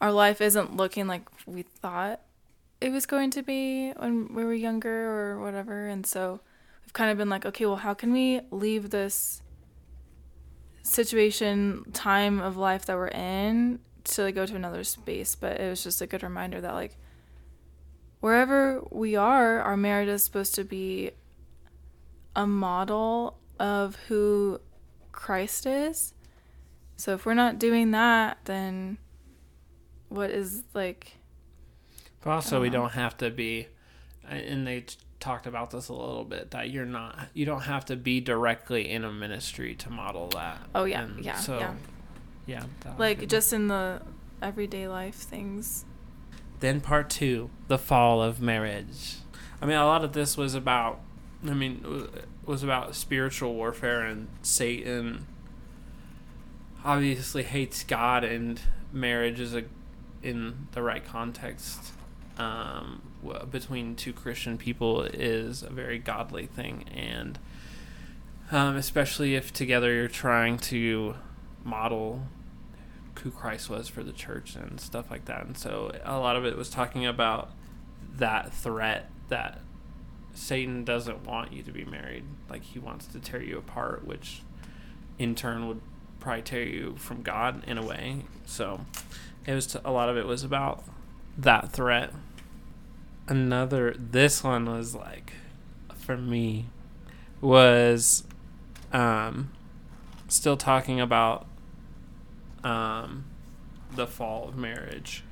our 0.00 0.12
life 0.12 0.40
isn't 0.40 0.76
looking 0.76 1.06
like 1.06 1.22
we 1.46 1.62
thought 1.62 2.20
it 2.80 2.92
was 2.92 3.06
going 3.06 3.30
to 3.30 3.42
be 3.42 3.92
when 3.92 4.34
we 4.34 4.44
were 4.44 4.54
younger 4.54 5.08
or 5.08 5.40
whatever, 5.40 5.86
and 5.86 6.06
so 6.06 6.40
we've 6.84 6.92
kind 6.92 7.10
of 7.10 7.16
been 7.16 7.30
like, 7.30 7.46
okay, 7.46 7.66
well, 7.66 7.76
how 7.76 7.94
can 7.94 8.12
we 8.12 8.40
leave 8.50 8.90
this 8.90 9.40
situation, 10.82 11.84
time 11.92 12.40
of 12.40 12.56
life 12.56 12.84
that 12.86 12.96
we're 12.96 13.08
in, 13.08 13.78
to 14.04 14.24
like, 14.24 14.34
go 14.34 14.44
to 14.44 14.54
another 14.54 14.84
space? 14.84 15.34
But 15.34 15.60
it 15.60 15.70
was 15.70 15.82
just 15.82 16.02
a 16.02 16.06
good 16.06 16.22
reminder 16.22 16.60
that 16.60 16.74
like 16.74 16.96
wherever 18.20 18.82
we 18.90 19.16
are, 19.16 19.60
our 19.60 19.76
marriage 19.76 20.08
is 20.08 20.24
supposed 20.24 20.54
to 20.56 20.64
be 20.64 21.12
a 22.36 22.46
model 22.46 23.38
of 23.58 23.96
who 24.08 24.60
Christ 25.14 25.66
is. 25.66 26.12
So 26.96 27.14
if 27.14 27.24
we're 27.26 27.34
not 27.34 27.58
doing 27.58 27.90
that, 27.92 28.38
then 28.44 28.98
what 30.08 30.30
is 30.30 30.62
like 30.74 31.12
but 32.20 32.30
also 32.30 32.60
we 32.60 32.68
Uh-huh. 32.68 32.76
don't 32.78 32.92
have 32.92 33.16
to 33.18 33.30
be. 33.30 33.68
And 34.28 34.66
they 34.66 34.86
talked 35.20 35.46
about 35.46 35.70
this 35.70 35.88
a 35.88 35.92
little 35.92 36.24
bit 36.24 36.50
that 36.52 36.70
you're 36.70 36.84
not 36.86 37.18
you 37.34 37.44
don't 37.46 37.62
have 37.62 37.84
to 37.86 37.96
be 37.96 38.20
directly 38.20 38.90
in 38.90 39.04
a 39.04 39.12
ministry 39.12 39.74
to 39.76 39.90
model 39.90 40.28
that. 40.30 40.58
Oh, 40.74 40.84
yeah, 40.84 41.02
And 41.02 41.24
yeah, 41.24 41.36
so, 41.36 41.58
yeah. 41.58 41.74
yeah. 42.46 42.64
like 42.98 43.26
just 43.28 43.52
in 43.52 43.68
the 43.68 44.02
everyday 44.42 44.86
life 44.88 45.14
things. 45.16 45.84
Then 46.60 46.80
part 46.80 47.10
two, 47.10 47.50
the 47.68 47.78
fall 47.78 48.22
of 48.22 48.40
marriage. 48.40 49.16
I 49.60 49.66
mean, 49.66 49.76
a 49.76 49.84
lot 49.86 50.04
of 50.04 50.12
this 50.12 50.36
was 50.36 50.54
about. 50.54 51.00
I 51.46 51.52
mean, 51.52 51.82
w- 51.82 52.10
was 52.46 52.62
about 52.62 52.94
spiritual 52.94 53.54
warfare 53.54 54.02
and 54.02 54.28
Satan. 54.42 55.26
Obviously 56.84 57.42
hates 57.42 57.84
God 57.84 58.24
and 58.24 58.60
marriage 58.92 59.40
is 59.40 59.54
a, 59.54 59.64
in 60.22 60.68
the 60.72 60.82
right 60.82 61.04
context, 61.04 61.92
um, 62.38 63.02
between 63.50 63.94
two 63.94 64.12
Christian 64.12 64.58
people 64.58 65.02
is 65.02 65.62
a 65.62 65.70
very 65.70 65.98
godly 65.98 66.46
thing, 66.46 66.84
and 66.94 67.38
um, 68.50 68.76
especially 68.76 69.34
if 69.34 69.52
together 69.52 69.92
you're 69.92 70.08
trying 70.08 70.58
to 70.58 71.14
model 71.62 72.22
who 73.22 73.30
Christ 73.30 73.70
was 73.70 73.88
for 73.88 74.02
the 74.02 74.12
church 74.12 74.54
and 74.54 74.78
stuff 74.78 75.10
like 75.10 75.24
that. 75.26 75.46
And 75.46 75.56
so 75.56 75.92
a 76.04 76.18
lot 76.18 76.36
of 76.36 76.44
it 76.44 76.56
was 76.56 76.68
talking 76.68 77.06
about 77.06 77.50
that 78.16 78.52
threat 78.52 79.10
that 79.28 79.60
Satan 80.34 80.84
doesn't 80.84 81.24
want 81.24 81.52
you 81.52 81.62
to 81.62 81.72
be 81.72 81.84
married. 81.84 82.24
Like 82.50 82.62
he 82.62 82.78
wants 82.78 83.06
to 83.08 83.20
tear 83.20 83.42
you 83.42 83.58
apart, 83.58 84.06
which 84.06 84.42
in 85.18 85.34
turn 85.34 85.68
would 85.68 85.80
probably 86.20 86.42
tear 86.42 86.62
you 86.62 86.96
from 86.98 87.22
God 87.22 87.62
in 87.66 87.78
a 87.78 87.84
way. 87.84 88.24
So 88.44 88.80
it 89.46 89.54
was 89.54 89.76
a 89.84 89.90
lot 89.90 90.08
of 90.08 90.16
it 90.16 90.26
was 90.26 90.42
about 90.42 90.84
that 91.38 91.72
threat. 91.72 92.12
Another 93.26 93.94
this 93.98 94.44
one 94.44 94.66
was 94.66 94.94
like 94.94 95.32
for 95.94 96.16
me 96.16 96.66
was 97.40 98.24
um 98.92 99.50
still 100.28 100.56
talking 100.56 101.00
about 101.00 101.46
um, 102.62 103.24
the 103.94 104.06
fall 104.06 104.48
of 104.48 104.56
marriage. 104.56 105.22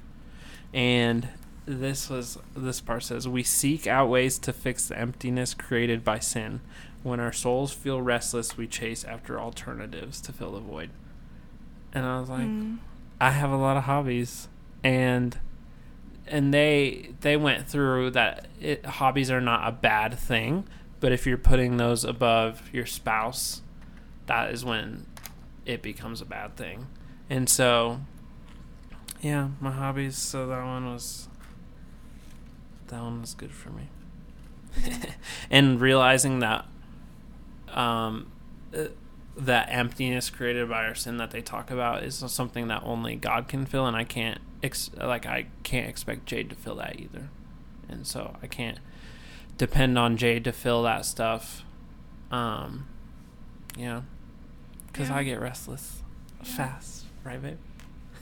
And 0.73 1.28
this 1.66 2.11
was 2.11 2.38
this 2.57 2.81
part 2.81 3.04
says 3.04 3.28
we 3.28 3.42
seek 3.42 3.87
out 3.87 4.09
ways 4.09 4.38
to 4.40 4.52
fix 4.52 4.87
the 4.87 4.99
emptiness 4.99 5.54
created 5.54 6.04
by 6.04 6.19
sin. 6.19 6.61
When 7.02 7.21
our 7.21 7.33
souls 7.33 7.73
feel 7.73 8.00
restless, 8.00 8.57
we 8.57 8.66
chase 8.66 9.04
after 9.04 9.38
alternatives 9.40 10.21
to 10.23 10.33
fill 10.33 10.52
the 10.52 10.61
void. 10.61 10.90
And 11.92 12.07
I 12.07 12.21
was 12.21 12.31
like, 12.31 12.47
Mm. 12.47 12.78
I 13.21 13.31
have 13.31 13.50
a 13.50 13.57
lot 13.57 13.76
of 13.76 13.85
hobbies, 13.85 14.49
and 14.83 15.38
and 16.26 16.52
they 16.52 17.11
they 17.21 17.37
went 17.37 17.69
through 17.69 18.11
that 18.11 18.49
it, 18.61 18.85
hobbies 18.85 19.31
are 19.31 19.40
not 19.40 19.69
a 19.69 19.73
bad 19.73 20.19
thing, 20.19 20.64
but 21.00 21.12
if 21.12 21.26
you're 21.26 21.37
putting 21.38 21.76
those 21.76 22.04
above 22.04 22.69
your 22.73 22.87
spouse, 22.87 23.62
that 24.26 24.52
is 24.52 24.64
when 24.64 25.07
it 25.66 25.83
becomes 25.83 26.21
a 26.21 26.25
bad 26.25 26.57
thing. 26.57 26.87
And 27.31 27.49
so, 27.49 28.00
yeah, 29.21 29.49
my 29.61 29.71
hobbies. 29.71 30.16
So 30.16 30.47
that 30.49 30.64
one 30.64 30.92
was 30.92 31.28
that 32.93 33.03
one 33.03 33.21
was 33.21 33.35
good 33.35 33.51
for 33.53 33.71
me. 33.71 33.89
and 35.51 35.81
realizing 35.81 36.39
that 36.39 36.65
um, 37.73 38.31
uh, 38.77 38.85
that 39.37 39.69
emptiness 39.71 40.31
created 40.31 40.69
by 40.69 40.85
our 40.87 40.95
sin 40.95 41.17
that 41.17 41.31
they 41.31 41.41
talk 41.43 41.71
about 41.71 42.03
is 42.05 42.17
something 42.29 42.69
that 42.69 42.83
only 42.85 43.17
God 43.17 43.49
can 43.49 43.67
fill, 43.67 43.87
and 43.87 43.97
I 43.97 44.05
can't 44.05 44.39
ex- 44.63 44.91
like 44.97 45.27
I 45.27 45.47
can't 45.63 45.89
expect 45.89 46.27
Jade 46.27 46.51
to 46.51 46.57
fill 46.57 46.77
that 46.77 47.01
either, 47.01 47.29
and 47.89 48.07
so 48.07 48.37
I 48.43 48.47
can't 48.47 48.79
depend 49.59 49.99
on 49.99 50.17
Jade 50.17 50.45
to 50.45 50.53
fill 50.53 50.83
that 50.85 51.05
stuff. 51.05 51.65
Um, 52.31 52.87
yeah, 53.77 54.03
because 54.93 55.09
Yeah. 55.09 55.17
I 55.17 55.23
get 55.25 55.41
restless 55.41 56.03
Yeah. 56.45 56.49
fast, 56.57 57.05
right, 57.25 57.41
babe? 57.43 57.59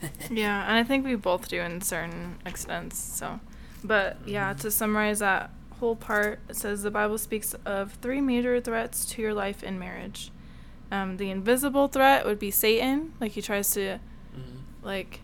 Yeah, 0.31 0.62
and 0.67 0.77
I 0.77 0.83
think 0.85 1.05
we 1.05 1.15
both 1.15 1.49
do 1.49 1.61
in 1.61 1.81
certain 1.81 2.39
extents. 2.47 2.99
So, 2.99 3.39
but 3.84 4.16
yeah, 4.26 4.52
to 4.54 4.70
summarize 4.70 5.18
that 5.20 5.50
whole 5.78 5.96
part, 5.96 6.40
it 6.49 6.56
says 6.56 6.82
the 6.82 6.90
Bible 6.90 7.18
speaks 7.18 7.54
of 7.64 7.92
three 8.02 8.20
major 8.20 8.60
threats 8.60 9.04
to 9.06 9.22
your 9.22 9.34
life 9.34 9.62
in 9.62 9.78
marriage. 9.78 10.30
Um, 10.92 11.16
the 11.16 11.30
invisible 11.30 11.88
threat 11.88 12.26
would 12.26 12.38
be 12.38 12.50
Satan, 12.50 13.12
like 13.20 13.32
he 13.32 13.42
tries 13.42 13.70
to 13.72 13.99
Mm-hmm. 14.38 14.87
like 14.87 15.20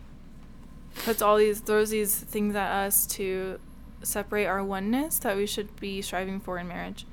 puts 1.05 1.21
all 1.21 1.37
these 1.37 1.61
throws 1.61 1.91
these 1.91 2.13
things 2.13 2.55
at 2.55 2.69
us 2.69 3.05
to 3.07 3.57
separate 4.03 4.45
our 4.45 4.61
oneness 4.63 5.19
that 5.19 5.37
we 5.37 5.45
should 5.45 5.73
be 5.79 6.01
striving 6.01 6.39
for 6.41 6.57
in 6.57 6.67
marriage. 6.67 7.05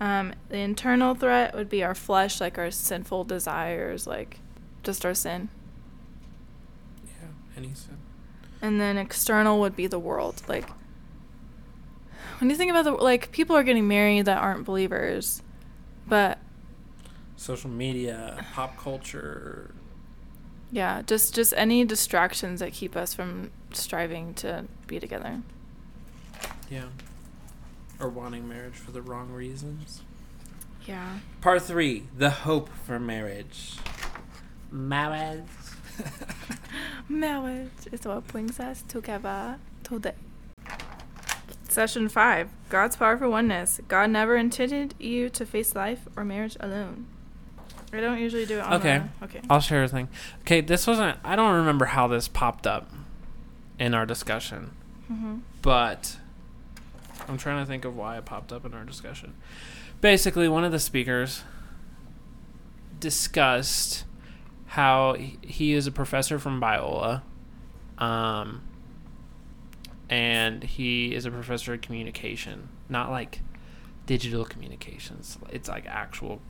Um, 0.00 0.34
the 0.48 0.58
internal 0.58 1.14
threat 1.14 1.54
would 1.54 1.68
be 1.68 1.82
our 1.82 1.94
flesh, 1.94 2.40
like 2.40 2.56
our 2.58 2.70
sinful 2.70 3.24
desires, 3.24 4.06
like 4.06 4.38
just 4.84 5.04
our 5.04 5.14
sin. 5.14 5.48
Yeah, 7.04 7.62
he 7.62 7.74
said, 7.74 7.96
And 8.62 8.80
then 8.80 8.96
external 8.96 9.60
would 9.60 9.76
be 9.76 9.86
the 9.86 9.98
world. 9.98 10.42
Like 10.48 10.68
when 12.38 12.50
you 12.50 12.56
think 12.56 12.70
about 12.70 12.84
the 12.84 12.92
like 12.92 13.30
people 13.32 13.56
are 13.56 13.62
getting 13.62 13.86
married 13.88 14.24
that 14.26 14.38
aren't 14.38 14.64
believers, 14.64 15.42
but 16.06 16.38
social 17.36 17.70
media, 17.70 18.44
pop 18.52 18.76
culture. 18.78 19.74
yeah, 20.72 21.02
just 21.02 21.34
just 21.34 21.52
any 21.56 21.84
distractions 21.84 22.60
that 22.60 22.72
keep 22.72 22.96
us 22.96 23.12
from 23.14 23.50
striving 23.72 24.34
to 24.34 24.64
be 24.86 24.98
together. 24.98 25.42
Yeah. 26.70 26.86
Or 28.00 28.08
wanting 28.08 28.48
marriage 28.48 28.74
for 28.74 28.90
the 28.90 29.02
wrong 29.02 29.30
reasons. 29.30 30.02
Yeah. 30.86 31.18
Part 31.40 31.62
three: 31.62 32.04
the 32.16 32.30
hope 32.30 32.68
for 32.84 32.98
marriage. 32.98 33.76
Marriage. 34.70 35.44
Marriage 37.08 37.70
is 37.92 38.04
what 38.06 38.26
brings 38.28 38.58
us 38.58 38.82
together 38.88 39.58
today. 39.82 40.14
Session 41.68 42.08
5 42.08 42.48
God's 42.68 42.96
Power 42.96 43.18
for 43.18 43.28
Oneness. 43.28 43.80
God 43.88 44.10
never 44.10 44.36
intended 44.36 44.94
you 44.98 45.28
to 45.30 45.44
face 45.44 45.74
life 45.74 46.08
or 46.16 46.24
marriage 46.24 46.56
alone. 46.60 47.06
I 47.92 48.00
don't 48.00 48.18
usually 48.18 48.46
do 48.46 48.58
it 48.58 48.64
on 48.64 48.72
Okay. 48.74 49.02
the- 49.20 49.24
Okay. 49.24 49.40
I'll 49.50 49.60
share 49.60 49.84
a 49.84 49.88
thing. 49.88 50.08
Okay, 50.40 50.60
this 50.60 50.86
wasn't. 50.86 51.18
I 51.24 51.36
don't 51.36 51.54
remember 51.54 51.86
how 51.86 52.08
this 52.08 52.26
popped 52.26 52.66
up 52.66 52.90
in 53.78 53.94
our 53.94 54.06
discussion, 54.06 54.70
mm-hmm. 55.10 55.38
but 55.62 56.16
I'm 57.28 57.38
trying 57.38 57.62
to 57.62 57.66
think 57.66 57.84
of 57.84 57.96
why 57.96 58.16
it 58.18 58.24
popped 58.24 58.52
up 58.52 58.64
in 58.64 58.72
our 58.74 58.84
discussion. 58.84 59.34
Basically, 60.00 60.48
one 60.48 60.64
of 60.64 60.72
the 60.72 60.80
speakers 60.80 61.42
discussed 62.98 64.04
how 64.74 65.14
he- 65.14 65.72
is 65.72 65.86
a 65.86 65.92
professor 65.92 66.36
from 66.36 66.60
Biola, 66.60 67.22
um, 67.98 68.60
and 70.10 70.64
he 70.64 71.14
is 71.14 71.24
a 71.26 71.30
professor 71.30 71.74
of 71.74 71.80
communication, 71.80 72.68
not 72.88 73.08
like 73.08 73.40
digital 74.06 74.44
communications. 74.44 75.38
It's 75.50 75.68
like 75.68 75.86
actual, 75.86 76.42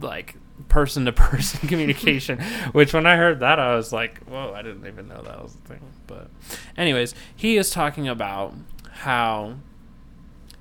like 0.00 0.36
person 0.70 1.04
to 1.04 1.12
person 1.12 1.68
communication. 1.68 2.40
Which 2.72 2.94
when 2.94 3.04
I 3.04 3.16
heard 3.16 3.40
that, 3.40 3.58
I 3.60 3.76
was 3.76 3.92
like, 3.92 4.20
whoa, 4.24 4.54
I 4.54 4.62
didn't 4.62 4.86
even 4.86 5.06
know 5.06 5.20
that 5.20 5.42
was 5.42 5.54
a 5.54 5.68
thing. 5.68 5.80
But, 6.06 6.30
anyways, 6.78 7.14
he 7.36 7.58
is 7.58 7.68
talking 7.68 8.08
about 8.08 8.54
how 8.90 9.56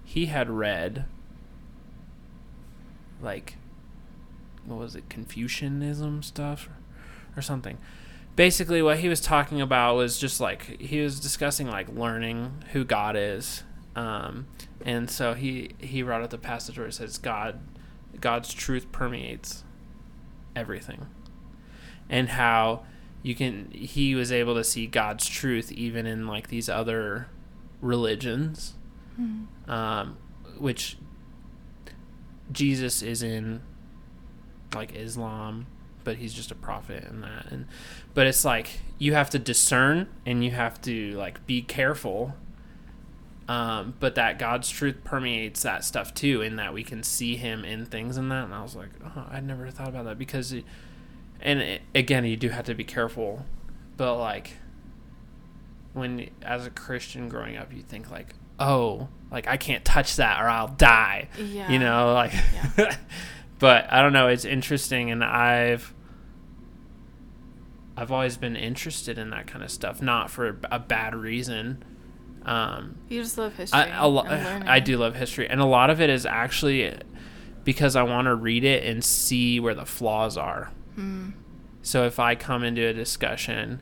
he 0.04 0.26
had 0.26 0.50
read 0.50 1.06
like 3.22 3.56
what 4.66 4.80
was 4.80 4.96
it 4.96 5.10
confucianism 5.10 6.24
stuff 6.24 6.68
or, 6.68 7.40
or 7.40 7.42
something 7.42 7.78
basically 8.36 8.82
what 8.82 9.00
he 9.00 9.08
was 9.10 9.22
talking 9.22 9.62
about 9.62 9.96
was 9.96 10.18
just 10.18 10.40
like 10.40 10.80
he 10.82 11.02
was 11.02 11.20
discussing 11.20 11.68
like 11.68 11.88
learning 11.90 12.64
who 12.72 12.84
god 12.84 13.16
is 13.16 13.64
um, 13.96 14.48
and 14.84 15.10
so 15.12 15.34
he 15.36 15.70
he 15.78 16.02
brought 16.02 16.24
up 16.24 16.32
the 16.32 16.38
passage 16.38 16.78
where 16.80 16.88
it 16.88 16.94
says 16.94 17.18
god 17.18 17.60
god's 18.20 18.54
truth 18.54 18.92
permeates 18.92 19.64
everything 20.56 21.06
and 22.10 22.30
how 22.30 22.84
you 23.22 23.36
can 23.36 23.70
he 23.72 24.16
was 24.16 24.32
able 24.32 24.56
to 24.56 24.64
see 24.64 24.88
god's 24.88 25.28
truth 25.28 25.72
even 25.72 26.06
in 26.08 26.26
like 26.28 26.48
these 26.48 26.70
other 26.70 27.28
religions 27.82 28.74
Mm-hmm. 29.20 29.70
um, 29.70 30.18
which 30.58 30.98
jesus 32.52 33.04
is 33.04 33.22
in 33.22 33.62
like 34.76 34.96
islam 34.96 35.66
but 36.04 36.18
he's 36.18 36.34
just 36.34 36.52
a 36.52 36.56
prophet 36.56 37.06
in 37.06 37.22
that 37.22 37.46
and 37.52 37.66
but 38.14 38.28
it's 38.28 38.44
like 38.44 38.80
you 38.98 39.14
have 39.14 39.30
to 39.30 39.40
discern 39.40 40.08
and 40.26 40.44
you 40.44 40.52
have 40.52 40.82
to 40.82 41.12
like 41.14 41.46
be 41.48 41.62
careful 41.62 42.34
um, 43.48 43.94
but 44.00 44.16
that 44.16 44.40
god's 44.40 44.70
truth 44.70 45.04
permeates 45.04 45.64
that 45.64 45.84
stuff 45.84 46.14
too 46.14 46.42
in 46.42 46.56
that 46.56 46.74
we 46.74 46.84
can 46.84 47.04
see 47.04 47.36
him 47.36 47.66
in 47.66 47.86
things 47.86 48.16
and 48.18 48.32
that 48.32 48.46
and 48.46 48.54
i 48.54 48.62
was 48.62 48.76
like 48.76 48.90
oh, 49.06 49.26
i 49.30 49.40
never 49.40 49.70
thought 49.70 49.90
about 49.90 50.06
that 50.06 50.18
because 50.18 50.54
it, 50.54 50.64
and 51.42 51.60
it, 51.62 51.82
again 51.94 52.24
you 52.26 52.38
do 52.38 52.50
have 52.50 52.66
to 52.66 52.74
be 52.74 52.86
careful 52.86 53.46
but 53.98 54.18
like 54.18 54.54
when 55.94 56.30
as 56.42 56.66
a 56.66 56.70
christian 56.70 57.28
growing 57.30 57.58
up 57.58 57.74
you 57.74 57.82
think 57.82 58.10
like 58.10 58.34
oh 58.60 59.08
like 59.32 59.48
i 59.48 59.58
can't 59.58 59.84
touch 59.84 60.16
that 60.16 60.42
or 60.42 60.48
i'll 60.48 60.68
die 60.70 61.28
Yeah. 61.38 61.70
you 61.72 61.80
know 61.80 62.14
like 62.14 62.34
Yeah. 62.78 62.96
but 63.64 63.88
i 63.92 64.02
don't 64.02 64.12
know 64.14 64.28
it's 64.28 64.44
interesting 64.46 65.10
and 65.10 65.24
i've 65.24 65.94
i've 67.96 68.12
always 68.12 68.36
been 68.38 68.56
interested 68.56 69.18
in 69.18 69.30
that 69.30 69.48
kind 69.48 69.64
of 69.64 69.72
stuff 69.72 70.02
not 70.02 70.30
for 70.30 70.60
a 70.72 70.80
bad 70.80 71.16
reason 71.16 71.84
um 72.46 72.98
You 73.08 73.22
just 73.22 73.38
love 73.38 73.56
history. 73.56 73.80
I, 73.80 74.04
a 74.04 74.08
lo- 74.08 74.26
I 74.28 74.80
do 74.82 74.98
love 74.98 75.16
history 75.16 75.48
and 75.50 75.62
a 75.62 75.66
lot 75.66 75.90
of 75.90 76.02
it 76.02 76.10
is 76.10 76.26
actually 76.26 76.94
because 77.64 77.96
i 77.96 78.04
want 78.04 78.26
to 78.26 78.36
read 78.36 78.64
it 78.66 78.84
and 78.84 79.04
see 79.04 79.60
where 79.60 79.76
the 79.76 79.86
flaws 79.86 80.38
are 80.38 80.72
Hmm. 80.96 81.30
so 81.82 82.06
if 82.06 82.20
i 82.20 82.36
come 82.36 82.64
into 82.64 82.86
a 82.86 82.94
discussion 82.94 83.82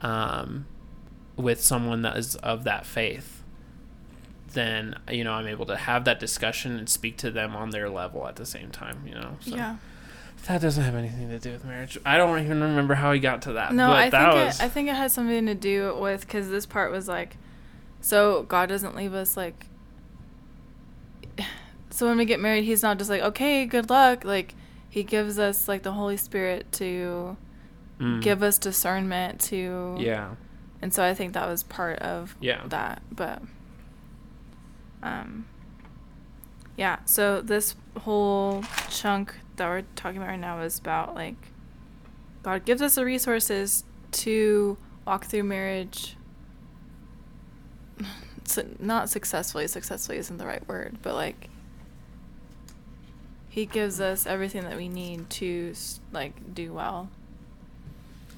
um 0.00 0.66
with 1.36 1.60
someone 1.62 2.02
that 2.02 2.16
is 2.16 2.34
of 2.36 2.64
that 2.64 2.84
faith 2.86 3.37
then 4.54 4.98
you 5.10 5.22
know 5.24 5.32
i'm 5.32 5.46
able 5.46 5.66
to 5.66 5.76
have 5.76 6.04
that 6.04 6.18
discussion 6.20 6.76
and 6.78 6.88
speak 6.88 7.16
to 7.18 7.30
them 7.30 7.54
on 7.56 7.70
their 7.70 7.88
level 7.90 8.26
at 8.26 8.36
the 8.36 8.46
same 8.46 8.70
time 8.70 9.02
you 9.06 9.14
know 9.14 9.36
so 9.40 9.54
Yeah. 9.56 9.76
that 10.46 10.60
doesn't 10.60 10.82
have 10.84 10.94
anything 10.94 11.28
to 11.30 11.38
do 11.38 11.52
with 11.52 11.64
marriage 11.64 11.98
i 12.06 12.16
don't 12.16 12.38
even 12.44 12.60
remember 12.62 12.94
how 12.94 13.12
he 13.12 13.20
got 13.20 13.42
to 13.42 13.52
that 13.54 13.72
No, 13.74 13.88
but 13.88 13.96
I 13.96 14.10
that 14.10 14.32
think 14.32 14.44
was 14.46 14.60
it, 14.60 14.64
I 14.64 14.68
think 14.68 14.88
it 14.88 14.94
has 14.94 15.12
something 15.12 15.46
to 15.46 15.54
do 15.54 15.96
with 16.00 16.20
because 16.22 16.48
this 16.48 16.66
part 16.66 16.90
was 16.90 17.08
like, 17.08 17.36
so 18.00 18.44
God 18.44 18.68
doesn't 18.68 18.94
leave 18.96 19.12
us 19.14 19.36
like. 19.36 19.66
So 21.90 22.06
when 22.06 22.16
we 22.18 22.26
get 22.26 22.38
married, 22.38 22.64
He's 22.64 22.82
not 22.82 22.98
just 22.98 23.10
like, 23.10 23.22
okay, 23.22 23.66
good 23.66 23.90
luck. 23.90 24.24
Like, 24.24 24.54
He 24.88 25.02
gives 25.02 25.38
us 25.38 25.66
like 25.66 25.82
the 25.82 25.90
Holy 25.92 26.16
Spirit 26.16 26.70
to 26.72 27.36
mm, 27.98 28.22
give 28.22 28.42
us 28.42 28.58
discernment 28.58 29.40
to. 29.42 29.96
yeah 29.98 30.34
And 30.80 30.94
so 30.94 31.02
I 31.02 31.14
think 31.14 31.32
that 31.32 31.48
was 31.48 31.62
part 31.64 31.98
of 32.00 32.36
yeah 32.40 32.62
that, 32.68 33.02
but. 33.10 33.42
Um. 35.02 35.46
Yeah. 36.76 36.98
So 37.04 37.40
this 37.40 37.74
whole 38.00 38.64
chunk 38.90 39.34
that 39.56 39.68
we're 39.68 39.82
talking 39.96 40.18
about 40.18 40.30
right 40.30 40.40
now 40.40 40.60
is 40.60 40.78
about 40.78 41.14
like. 41.14 41.36
God 42.42 42.64
gives 42.64 42.80
us 42.80 42.94
the 42.94 43.04
resources 43.04 43.84
to 44.12 44.78
walk 45.06 45.26
through 45.26 45.42
marriage. 45.42 46.16
Su- 48.44 48.76
not 48.78 49.10
successfully. 49.10 49.66
Successfully 49.66 50.18
isn't 50.18 50.36
the 50.36 50.46
right 50.46 50.66
word, 50.68 50.98
but 51.02 51.14
like. 51.14 51.50
He 53.50 53.66
gives 53.66 54.00
us 54.00 54.24
everything 54.24 54.62
that 54.64 54.76
we 54.76 54.88
need 54.88 55.30
to 55.30 55.74
like 56.12 56.54
do 56.54 56.72
well. 56.72 57.08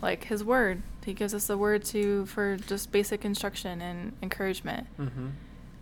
Like 0.00 0.24
His 0.24 0.42
Word, 0.42 0.82
He 1.04 1.12
gives 1.12 1.34
us 1.34 1.46
the 1.46 1.58
Word 1.58 1.84
to 1.86 2.26
for 2.26 2.56
just 2.56 2.90
basic 2.90 3.24
instruction 3.24 3.80
and 3.80 4.14
encouragement 4.22 4.86
mm-hmm. 4.98 5.28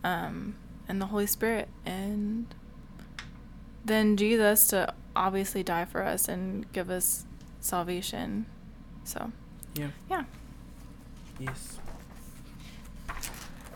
um, 0.03 0.57
and 0.89 1.01
the 1.01 1.07
Holy 1.07 1.27
Spirit, 1.27 1.69
and 1.85 2.47
then 3.85 4.17
Jesus 4.17 4.69
to 4.69 4.95
obviously 5.15 5.63
die 5.63 5.85
for 5.85 6.03
us 6.03 6.29
and 6.29 6.71
give 6.73 6.91
us 6.91 7.27
salvation. 7.61 8.47
So, 9.05 9.33
yeah 9.75 9.89
yeah. 10.11 10.25
yes 11.39 11.79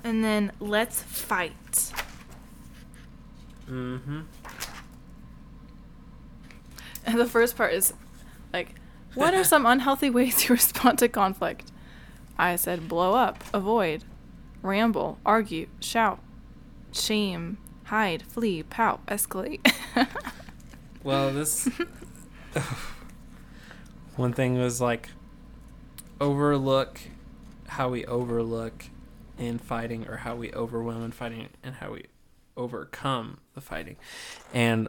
And 0.05 0.23
then 0.23 0.53
let's 0.61 1.03
fight. 1.03 1.93
mm-hmm 3.69 4.21
And 7.07 7.19
the 7.19 7.27
first 7.27 7.57
part 7.57 7.73
is 7.73 7.95
like, 8.53 8.75
what 9.15 9.35
are 9.35 9.45
some 9.45 9.67
unhealthy 9.75 10.11
ways 10.11 10.37
to 10.43 10.53
respond 10.55 10.99
to 11.01 11.09
conflict? 11.09 11.71
I 12.39 12.57
said 12.57 12.89
blow 12.89 13.15
up, 13.15 13.43
avoid, 13.55 14.05
ramble, 14.63 15.19
argue, 15.25 15.69
shout, 15.81 16.19
shame, 16.93 17.59
hide, 17.85 18.23
flee, 18.23 18.63
pout, 18.63 19.05
escalate. 19.07 19.61
Well, 21.05 21.33
this 21.33 21.69
one 24.17 24.33
thing 24.33 24.57
was 24.57 24.81
like 24.81 25.09
overlook 26.21 27.01
how 27.67 27.89
we 27.89 28.05
overlook 28.05 28.85
in 29.37 29.59
fighting, 29.59 30.07
or 30.07 30.19
how 30.19 30.37
we 30.37 30.53
overwhelm 30.53 31.03
in 31.03 31.11
fighting, 31.11 31.49
and 31.65 31.77
how 31.77 31.93
we 31.93 32.05
overcome 32.57 33.39
the 33.55 33.61
fighting. 33.61 33.97
And 34.55 34.89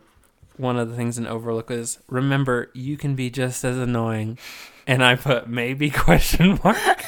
one 0.57 0.77
of 0.77 0.89
the 0.89 0.95
things 0.95 1.17
in 1.17 1.25
overlook 1.25 1.71
is 1.71 1.97
remember 2.07 2.69
you 2.75 2.95
can 2.95 3.15
be 3.15 3.31
just 3.31 3.63
as 3.63 3.77
annoying. 3.77 4.37
And 4.85 5.03
I 5.03 5.15
put 5.15 5.47
maybe 5.47 5.89
question 5.89 6.59
mark. 6.63 7.05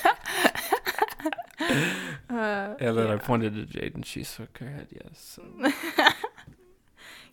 Uh, 2.36 2.76
And 2.80 2.98
then 2.98 3.08
I 3.08 3.18
pointed 3.18 3.56
to 3.56 3.66
Jade, 3.66 3.96
and 3.96 4.06
she 4.06 4.24
shook 4.24 4.58
her 4.60 4.70
head 4.70 4.88
yes. 4.92 5.38
So. 5.38 5.72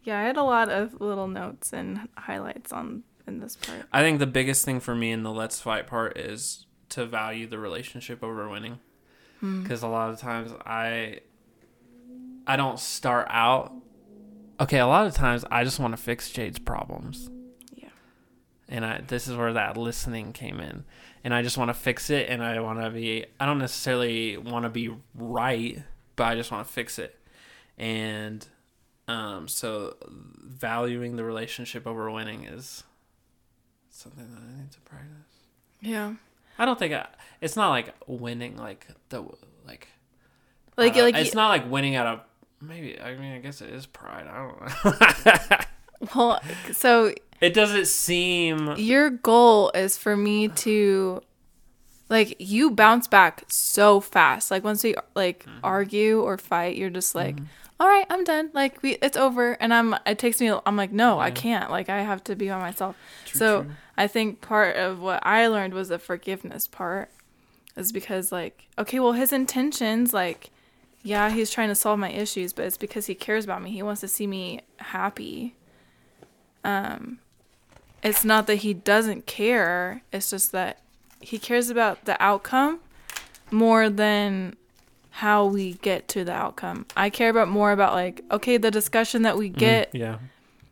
Yeah, 0.04 0.18
I 0.18 0.24
had 0.24 0.36
a 0.36 0.42
lot 0.42 0.68
of 0.68 1.00
little 1.00 1.28
notes 1.28 1.72
and 1.72 2.08
highlights 2.16 2.72
on 2.72 3.04
in 3.26 3.38
this 3.38 3.54
part. 3.56 3.84
I 3.92 4.02
think 4.02 4.18
the 4.18 4.26
biggest 4.26 4.64
thing 4.64 4.80
for 4.80 4.94
me 4.94 5.12
in 5.12 5.22
the 5.22 5.30
let's 5.30 5.60
fight 5.60 5.86
part 5.86 6.18
is 6.18 6.66
to 6.90 7.06
value 7.06 7.46
the 7.46 7.58
relationship 7.58 8.22
over 8.22 8.48
winning. 8.48 8.80
Hmm. 9.40 9.62
Because 9.62 9.82
a 9.82 9.88
lot 9.88 10.10
of 10.10 10.18
times 10.18 10.52
I 10.66 11.20
I 12.46 12.56
don't 12.56 12.80
start 12.80 13.28
out 13.30 13.72
okay, 14.58 14.78
a 14.78 14.86
lot 14.86 15.06
of 15.06 15.14
times 15.14 15.44
I 15.50 15.62
just 15.64 15.78
want 15.78 15.92
to 15.92 16.02
fix 16.02 16.30
Jade's 16.30 16.58
problems. 16.58 17.30
And 18.72 18.84
I 18.86 19.02
this 19.06 19.28
is 19.28 19.36
where 19.36 19.52
that 19.52 19.76
listening 19.76 20.32
came 20.32 20.58
in. 20.58 20.84
And 21.22 21.32
I 21.34 21.42
just 21.42 21.58
want 21.58 21.68
to 21.68 21.74
fix 21.74 22.10
it 22.10 22.28
and 22.28 22.42
I 22.42 22.58
want 22.60 22.80
to 22.80 22.90
be 22.90 23.26
I 23.38 23.46
don't 23.46 23.58
necessarily 23.58 24.36
want 24.38 24.64
to 24.64 24.70
be 24.70 24.90
right, 25.14 25.82
but 26.16 26.24
I 26.24 26.34
just 26.34 26.50
want 26.50 26.66
to 26.66 26.72
fix 26.72 26.98
it. 26.98 27.16
And 27.76 28.44
um 29.06 29.46
so 29.46 29.96
valuing 30.08 31.16
the 31.16 31.24
relationship 31.24 31.86
over 31.86 32.10
winning 32.10 32.44
is 32.44 32.82
something 33.90 34.28
that 34.32 34.40
I 34.40 34.60
need 34.60 34.72
to 34.72 34.80
practice. 34.80 35.36
Yeah. 35.80 36.14
I 36.58 36.64
don't 36.64 36.78
think 36.78 36.94
I, 36.94 37.08
it's 37.40 37.56
not 37.56 37.68
like 37.70 37.94
winning 38.06 38.56
like 38.56 38.86
the 39.10 39.22
like 39.66 39.88
Like 40.78 40.96
uh, 40.96 41.02
like 41.02 41.16
it's 41.16 41.34
not 41.34 41.48
like 41.50 41.70
winning 41.70 41.94
out 41.94 42.06
of 42.06 42.20
maybe 42.60 42.98
I 42.98 43.16
mean 43.16 43.32
I 43.34 43.38
guess 43.38 43.60
it 43.60 43.70
is 43.70 43.84
pride. 43.84 44.26
I 44.26 44.38
don't 44.38 44.60
know. 44.84 45.56
well, 46.14 46.40
so 46.72 47.12
it 47.40 47.54
doesn't 47.54 47.86
seem 47.86 48.74
your 48.76 49.10
goal 49.10 49.70
is 49.74 49.96
for 49.98 50.16
me 50.16 50.48
to 50.48 51.22
like 52.08 52.36
you 52.38 52.70
bounce 52.70 53.06
back 53.08 53.44
so 53.48 54.00
fast. 54.00 54.50
Like 54.50 54.64
once 54.64 54.84
we 54.84 54.94
like 55.14 55.44
Mm-hmm. 55.46 55.58
argue 55.64 56.20
or 56.22 56.36
fight, 56.38 56.76
you're 56.76 56.90
just 56.90 57.14
like, 57.14 57.38
"All 57.80 57.88
right, 57.88 58.06
I'm 58.10 58.22
done. 58.24 58.50
Like 58.52 58.82
we 58.82 58.92
it's 59.02 59.16
over." 59.16 59.52
And 59.60 59.72
I'm 59.72 59.94
it 60.06 60.18
takes 60.18 60.40
me 60.40 60.52
I'm 60.66 60.76
like, 60.76 60.92
"No, 60.92 61.18
I 61.18 61.30
can't. 61.30 61.70
Like 61.70 61.88
I 61.88 62.02
have 62.02 62.22
to 62.24 62.36
be 62.36 62.48
by 62.48 62.58
myself." 62.58 62.96
True, 63.26 63.38
so, 63.38 63.62
true. 63.62 63.72
I 63.96 64.06
think 64.06 64.40
part 64.40 64.76
of 64.76 65.00
what 65.00 65.24
I 65.26 65.46
learned 65.46 65.74
was 65.74 65.88
the 65.88 65.98
forgiveness 65.98 66.66
part 66.68 67.10
is 67.76 67.92
because 67.92 68.30
like, 68.30 68.66
okay, 68.78 69.00
well 69.00 69.12
his 69.12 69.32
intentions 69.32 70.12
like 70.12 70.50
yeah, 71.04 71.30
he's 71.30 71.50
trying 71.50 71.68
to 71.68 71.74
solve 71.74 71.98
my 71.98 72.10
issues, 72.10 72.52
but 72.52 72.64
it's 72.64 72.76
because 72.76 73.06
he 73.06 73.14
cares 73.16 73.44
about 73.44 73.60
me. 73.62 73.70
He 73.72 73.82
wants 73.82 74.02
to 74.02 74.08
see 74.08 74.26
me 74.26 74.60
happy. 74.76 75.56
Um, 76.64 77.18
it's 78.02 78.24
not 78.24 78.46
that 78.48 78.56
he 78.56 78.74
doesn't 78.74 79.26
care. 79.26 80.02
It's 80.12 80.30
just 80.30 80.52
that 80.52 80.78
he 81.20 81.38
cares 81.38 81.70
about 81.70 82.04
the 82.04 82.20
outcome 82.22 82.80
more 83.50 83.88
than 83.88 84.56
how 85.16 85.44
we 85.46 85.74
get 85.74 86.08
to 86.08 86.24
the 86.24 86.32
outcome. 86.32 86.86
I 86.96 87.10
care 87.10 87.30
about 87.30 87.48
more 87.48 87.70
about 87.72 87.92
like 87.92 88.22
okay, 88.30 88.56
the 88.56 88.70
discussion 88.70 89.22
that 89.22 89.36
we 89.36 89.48
get. 89.48 89.92
Mm, 89.92 89.98
yeah. 90.00 90.18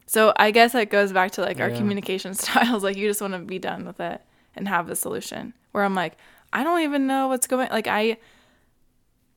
So 0.07 0.33
I 0.37 0.51
guess 0.51 0.73
that 0.73 0.91
goes 0.91 1.13
back 1.13 1.33
to 1.33 1.43
like 1.43 1.61
our 1.61 1.69
Yeah. 1.71 1.77
communication 1.77 2.35
styles. 2.45 2.83
Like 2.83 2.97
you 2.97 3.07
just 3.07 3.21
want 3.21 3.35
to 3.35 3.39
be 3.41 3.59
done 3.59 3.85
with 3.85 4.01
it 4.01 4.21
and 4.57 4.67
have 4.67 4.87
the 4.89 4.97
solution. 4.97 5.55
Where 5.73 5.85
I'm 5.85 5.95
like, 5.95 6.17
I 6.53 6.65
don't 6.65 6.81
even 6.81 7.07
know 7.07 7.29
what's 7.29 7.47
going. 7.47 7.69
Like 7.71 7.87
I, 7.87 8.17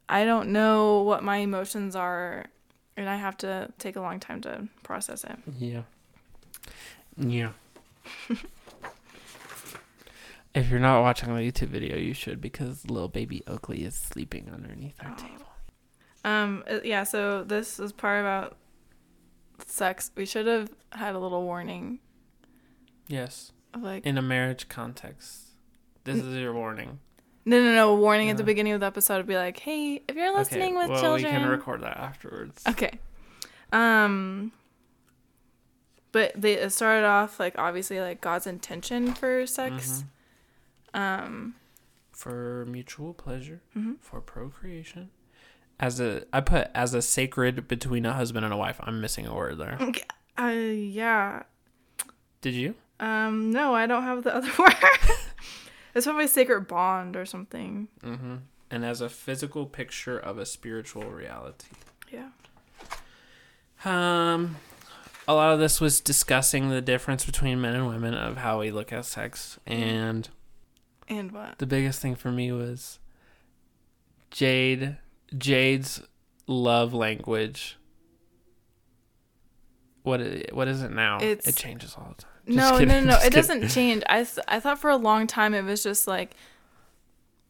I 0.10 0.26
don't 0.26 0.50
know 0.50 1.02
what 1.04 1.24
my 1.24 1.38
emotions 1.38 1.96
are, 1.96 2.46
and 2.98 3.08
I 3.08 3.18
have 3.18 3.38
to 3.38 3.72
take 3.78 3.96
a 3.96 4.02
long 4.02 4.20
time 4.20 4.42
to 4.42 4.68
process 4.84 5.24
it. 5.24 5.38
Yeah. 5.60 5.84
Yeah. 7.18 7.52
if 10.54 10.70
you're 10.70 10.80
not 10.80 11.02
watching 11.02 11.34
the 11.34 11.42
YouTube 11.42 11.70
video, 11.70 11.98
you 11.98 12.14
should 12.14 12.40
because 12.42 12.90
little 12.90 13.08
baby 13.08 13.42
Oakley 13.48 13.84
is 13.84 13.96
sleeping 13.96 14.50
underneath 14.54 14.96
our 15.04 15.12
Aw. 15.12 15.16
table. 15.16 15.46
Um. 16.26 16.64
uh, 16.70 16.80
Yeah. 16.84 17.04
So 17.04 17.44
this 17.44 17.80
is 17.80 17.92
part 17.92 18.20
about 18.22 18.58
sex. 19.66 20.12
We 20.16 20.26
should 20.26 20.48
have 20.48 20.70
had 20.92 21.16
a 21.16 21.20
little 21.20 21.44
warning 21.44 22.00
Yes. 23.08 23.52
like 23.78 24.06
In 24.06 24.18
a 24.18 24.22
marriage 24.22 24.70
context, 24.70 25.48
this 26.04 26.18
is 26.18 26.36
your 26.38 26.54
warning. 26.54 27.00
no, 27.46 27.60
no, 27.62 27.74
no. 27.76 27.96
Warning 27.96 28.30
at 28.30 28.38
the 28.38 28.44
beginning 28.44 28.74
of 28.74 28.80
the 28.80 28.86
episode 28.86 29.18
would 29.18 29.28
be 29.28 29.36
like, 29.36 29.60
hey, 29.60 30.02
if 30.08 30.16
you're 30.16 30.34
listening 30.34 30.76
with 30.78 30.90
well, 30.90 31.02
children, 31.02 31.34
we 31.34 31.40
can 31.42 31.50
record 31.50 31.82
that 31.82 31.98
afterwards. 31.98 32.64
Okay. 32.68 33.00
Um 33.72 34.52
but 36.14 36.32
they 36.40 36.54
it 36.54 36.70
started 36.72 37.06
off 37.06 37.38
like 37.42 37.56
obviously 37.58 38.00
like 38.00 38.22
God's 38.22 38.48
intention 38.48 39.14
for 39.14 39.46
sex. 39.46 40.06
Mhm. 40.96 41.00
Um 41.00 41.56
For 42.12 42.66
mutual 42.70 43.14
pleasure, 43.14 43.62
mhm. 43.76 43.98
for 44.00 44.22
procreation. 44.22 45.10
As 45.80 46.00
a, 46.00 46.24
I 46.32 46.40
put 46.40 46.70
as 46.74 46.94
a 46.94 47.02
sacred 47.02 47.68
between 47.68 48.06
a 48.06 48.14
husband 48.14 48.46
and 48.46 48.54
a 48.54 48.58
wife. 48.58 48.80
I'm 48.82 49.02
missing 49.02 49.28
a 49.28 49.36
word 49.36 49.58
there. 49.58 49.78
uh 50.38 50.48
yeah. 50.48 51.44
Did 52.40 52.54
you? 52.54 52.76
Um 53.02 53.52
no, 53.52 53.76
I 53.76 53.86
don't 53.86 54.04
have 54.04 54.24
the 54.24 54.34
other 54.34 54.52
word. 54.60 54.76
it's 55.94 56.06
probably 56.06 56.28
sacred 56.28 56.68
bond 56.68 57.16
or 57.18 57.26
something. 57.26 57.90
Mm-hmm. 58.02 58.36
And 58.72 58.86
as 58.86 59.02
a 59.02 59.10
physical 59.10 59.66
picture 59.68 60.18
of 60.18 60.38
a 60.40 60.46
spiritual 60.46 61.04
reality. 61.04 61.68
Yeah. 62.12 62.30
Um, 63.86 64.56
a 65.28 65.34
lot 65.34 65.54
of 65.54 65.60
this 65.60 65.80
was 65.82 66.00
discussing 66.02 66.70
the 66.70 66.82
difference 66.82 67.26
between 67.26 67.62
men 67.62 67.76
and 67.76 67.88
women 67.88 68.14
of 68.14 68.38
how 68.38 68.60
we 68.60 68.72
look 68.72 68.92
at 68.94 69.06
sex, 69.06 69.58
and 69.66 70.30
And 71.08 71.32
what? 71.32 71.60
the 71.60 71.66
biggest 71.66 72.02
thing 72.02 72.16
for 72.16 72.32
me 72.32 72.52
was 72.52 73.00
Jade. 74.32 74.98
Jade's 75.38 76.02
love 76.48 76.94
language. 76.94 77.78
What 80.04 80.22
i- 80.22 80.46
what 80.52 80.68
is 80.68 80.82
it 80.82 80.92
now? 80.92 81.18
It's- 81.22 81.48
it 81.48 81.56
changes 81.56 81.96
all 81.98 82.14
the 82.18 82.22
time. 82.24 82.32
No, 82.46 82.78
no, 82.78 82.84
no, 82.86 83.00
no. 83.02 83.16
It 83.18 83.24
kidding. 83.24 83.32
doesn't 83.32 83.70
change. 83.70 84.04
I 84.10 84.24
th- 84.26 84.40
I 84.50 84.60
thought 84.60 84.80
for 84.80 84.90
a 84.90 84.98
long 84.98 85.28
time 85.28 85.54
it 85.54 85.64
was 85.64 85.82
just 85.84 86.08
like 86.08 86.36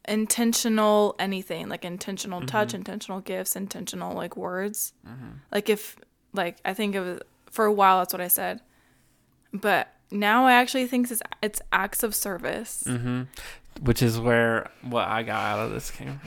intentional 0.08 1.16
anything, 1.18 1.70
like 1.70 1.86
intentional 1.86 2.42
touch, 2.46 2.70
Mhm. 2.70 2.76
intentional 2.76 3.22
gifts, 3.22 3.56
intentional 3.56 4.14
like 4.16 4.36
words. 4.38 4.94
Mhm. 5.08 5.40
like 5.52 5.70
if 5.70 5.96
like 6.34 6.58
i 6.66 6.74
think 6.74 6.96
of 6.96 7.22
for 7.54 7.66
a 7.66 7.72
while 7.72 8.00
that's 8.00 8.14
what 8.14 8.22
i 8.22 8.28
said 8.28 8.60
but 9.54 9.94
now 10.12 10.46
i 10.46 10.54
actually 10.54 10.86
think 10.86 11.10
it's 11.10 11.22
it's 11.42 11.62
acts 11.72 12.04
of 12.04 12.14
service 12.14 12.84
Mm-hmm. 12.86 13.24
Which 13.82 14.02
is 14.02 14.20
where 14.20 14.70
what 14.82 15.08
I 15.08 15.24
got 15.24 15.42
out 15.42 15.66
of 15.66 15.72
this 15.72 15.90
came 15.92 16.20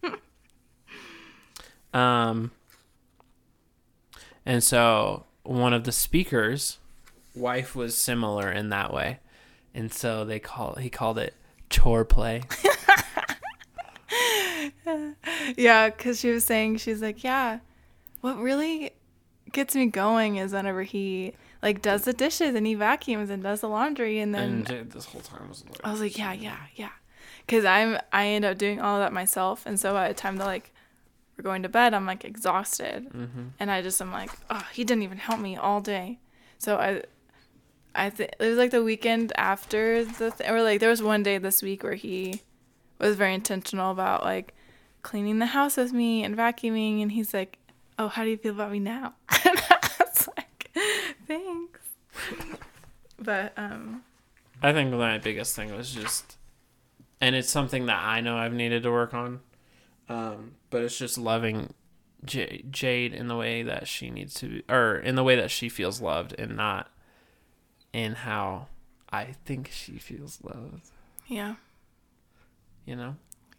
from. 0.00 0.18
um, 2.00 2.52
and 4.46 4.62
so 4.62 5.24
one 5.42 5.72
of 5.72 5.84
the 5.84 5.92
speakers' 5.92 6.78
wife 7.34 7.74
was 7.74 7.96
similar 7.96 8.50
in 8.50 8.68
that 8.68 8.92
way, 8.92 9.18
and 9.74 9.92
so 9.92 10.24
they 10.24 10.38
call 10.38 10.76
he 10.76 10.88
called 10.88 11.18
it 11.18 11.34
chore 11.68 12.04
play. 12.04 12.42
yeah 15.56 15.88
because 15.88 16.20
she 16.20 16.30
was 16.30 16.44
saying 16.44 16.76
she's 16.76 17.00
like 17.02 17.24
yeah 17.24 17.58
what 18.20 18.38
really 18.38 18.92
gets 19.52 19.74
me 19.74 19.86
going 19.86 20.36
is 20.36 20.52
whenever 20.52 20.82
he 20.82 21.34
like 21.62 21.80
does 21.80 22.02
the 22.02 22.12
dishes 22.12 22.54
and 22.54 22.66
he 22.66 22.74
vacuums 22.74 23.30
and 23.30 23.42
does 23.42 23.60
the 23.60 23.68
laundry 23.68 24.18
and 24.18 24.34
then 24.34 24.66
and 24.68 24.90
this 24.90 25.06
whole 25.06 25.20
time 25.20 25.48
was 25.48 25.64
like, 25.64 25.80
I 25.84 25.92
was 25.92 26.00
like, 26.00 26.18
yeah, 26.18 26.32
yeah, 26.32 26.58
yeah. 26.74 26.90
Cause 27.46 27.64
I'm 27.64 27.98
I 28.12 28.26
end 28.26 28.44
up 28.44 28.58
doing 28.58 28.80
all 28.80 28.96
of 28.96 29.02
that 29.02 29.12
myself, 29.12 29.64
and 29.66 29.78
so 29.78 29.92
by 29.92 30.08
the 30.08 30.14
time 30.14 30.36
that 30.36 30.46
like 30.46 30.72
we're 31.36 31.42
going 31.42 31.62
to 31.62 31.68
bed, 31.68 31.94
I'm 31.94 32.06
like 32.06 32.24
exhausted, 32.24 33.08
mm-hmm. 33.12 33.48
and 33.58 33.70
I 33.70 33.82
just 33.82 34.00
I'm 34.00 34.12
like, 34.12 34.30
oh, 34.50 34.66
he 34.72 34.84
didn't 34.84 35.02
even 35.02 35.18
help 35.18 35.40
me 35.40 35.56
all 35.56 35.80
day. 35.80 36.18
So 36.58 36.76
I, 36.76 37.02
I 37.94 38.10
think 38.10 38.30
it 38.38 38.44
was 38.44 38.58
like 38.58 38.70
the 38.70 38.82
weekend 38.82 39.32
after 39.36 40.04
the 40.04 40.30
th- 40.30 40.48
or 40.48 40.62
like 40.62 40.80
there 40.80 40.90
was 40.90 41.02
one 41.02 41.22
day 41.22 41.38
this 41.38 41.62
week 41.62 41.82
where 41.82 41.94
he 41.94 42.42
was 42.98 43.16
very 43.16 43.34
intentional 43.34 43.90
about 43.90 44.22
like 44.22 44.54
cleaning 45.02 45.40
the 45.40 45.46
house 45.46 45.76
with 45.76 45.92
me 45.92 46.22
and 46.22 46.36
vacuuming, 46.36 47.02
and 47.02 47.12
he's 47.12 47.34
like, 47.34 47.58
oh, 47.98 48.08
how 48.08 48.24
do 48.24 48.30
you 48.30 48.36
feel 48.36 48.54
about 48.54 48.70
me 48.72 48.78
now? 48.80 49.14
and 49.44 49.58
I 49.70 49.78
was 50.00 50.28
like, 50.36 50.70
thanks. 51.26 51.80
but 53.18 53.52
um. 53.56 54.02
I 54.62 54.72
think 54.72 54.92
my 54.92 55.18
biggest 55.18 55.56
thing 55.56 55.74
was 55.76 55.92
just, 55.92 56.36
and 57.20 57.34
it's 57.34 57.50
something 57.50 57.86
that 57.86 58.00
I 58.02 58.20
know 58.20 58.36
I've 58.36 58.52
needed 58.52 58.84
to 58.84 58.90
work 58.92 59.12
on, 59.12 59.40
um, 60.08 60.52
but 60.70 60.82
it's 60.82 60.96
just 60.96 61.18
loving 61.18 61.74
J- 62.24 62.64
Jade 62.70 63.12
in 63.12 63.26
the 63.26 63.34
way 63.36 63.64
that 63.64 63.88
she 63.88 64.08
needs 64.10 64.34
to, 64.34 64.46
be, 64.48 64.64
or 64.68 64.94
in 64.96 65.16
the 65.16 65.24
way 65.24 65.34
that 65.34 65.50
she 65.50 65.68
feels 65.68 66.00
loved, 66.00 66.32
and 66.38 66.56
not 66.56 66.90
in 67.92 68.12
how 68.14 68.68
I 69.12 69.34
think 69.44 69.68
she 69.72 69.98
feels 69.98 70.38
loved. 70.44 70.82
Yeah. 71.26 71.56
You 72.86 72.94
know, 72.96 73.16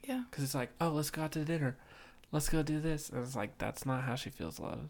Yeah. 0.07 0.23
because 0.29 0.43
it's 0.45 0.55
like, 0.55 0.69
oh, 0.79 0.89
let's 0.89 1.09
go 1.09 1.23
out 1.23 1.33
to 1.33 1.43
dinner, 1.43 1.75
let's 2.33 2.49
go 2.49 2.61
do 2.63 2.81
this, 2.81 3.09
and 3.09 3.23
it's 3.23 3.35
like 3.37 3.57
that's 3.57 3.85
not 3.85 4.03
how 4.03 4.15
she 4.15 4.29
feels 4.29 4.59
loved. 4.59 4.89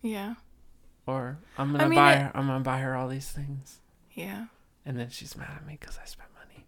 Yeah. 0.00 0.36
Or 1.06 1.38
I'm 1.58 1.72
gonna 1.72 1.88
mean, 1.88 1.98
buy 1.98 2.14
it- 2.14 2.18
her, 2.22 2.32
I'm 2.34 2.46
gonna 2.46 2.60
buy 2.64 2.78
her 2.80 2.96
all 2.96 3.08
these 3.08 3.28
things. 3.30 3.80
Yeah. 4.12 4.46
And 4.86 4.98
then 4.98 5.10
she's 5.10 5.36
mad 5.36 5.50
at 5.56 5.66
me 5.66 5.76
because 5.78 5.98
I 6.02 6.06
spent 6.06 6.30
money. 6.34 6.66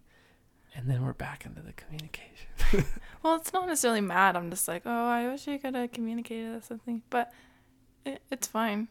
And 0.75 0.89
then 0.91 1.03
we're 1.05 1.13
back 1.15 1.47
into 1.47 1.63
the 1.63 1.73
communication. 1.73 2.49
Well, 3.23 3.35
it's 3.35 3.53
not 3.53 3.67
necessarily 3.67 4.01
mad. 4.01 4.37
I'm 4.37 4.49
just 4.51 4.69
like, 4.69 4.83
oh, 4.87 4.91
I 5.09 5.27
wish 5.27 5.47
you 5.49 5.59
could 5.59 5.75
have 5.75 5.91
communicated 5.91 6.55
or 6.55 6.61
something. 6.61 7.03
But 7.11 7.33
it, 8.05 8.23
it's 8.31 8.47
fine. 8.47 8.87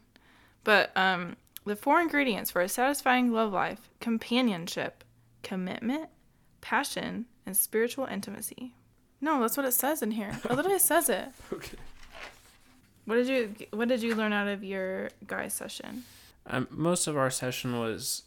But 0.64 0.94
um, 0.96 1.36
the 1.64 1.76
four 1.76 1.98
ingredients 2.00 2.50
for 2.50 2.60
a 2.60 2.68
satisfying 2.68 3.32
love 3.32 3.52
life 3.54 3.88
companionship, 4.00 5.02
commitment, 5.42 6.10
passion, 6.60 7.24
and 7.46 7.56
spiritual 7.56 8.04
intimacy. 8.04 8.74
No, 9.20 9.40
that's 9.40 9.56
what 9.56 9.66
it 9.66 9.72
says 9.72 10.02
in 10.02 10.12
here. 10.12 10.38
It 10.44 10.50
literally 10.50 10.78
says 10.78 11.08
it. 11.08 11.28
okay. 11.52 11.76
What 13.04 13.16
did 13.16 13.28
you 13.28 13.66
What 13.72 13.88
did 13.88 14.02
you 14.02 14.14
learn 14.14 14.32
out 14.32 14.48
of 14.48 14.62
your 14.62 15.10
guy 15.26 15.48
session? 15.48 16.04
Um, 16.46 16.68
most 16.70 17.06
of 17.06 17.16
our 17.16 17.30
session 17.30 17.78
was 17.78 18.22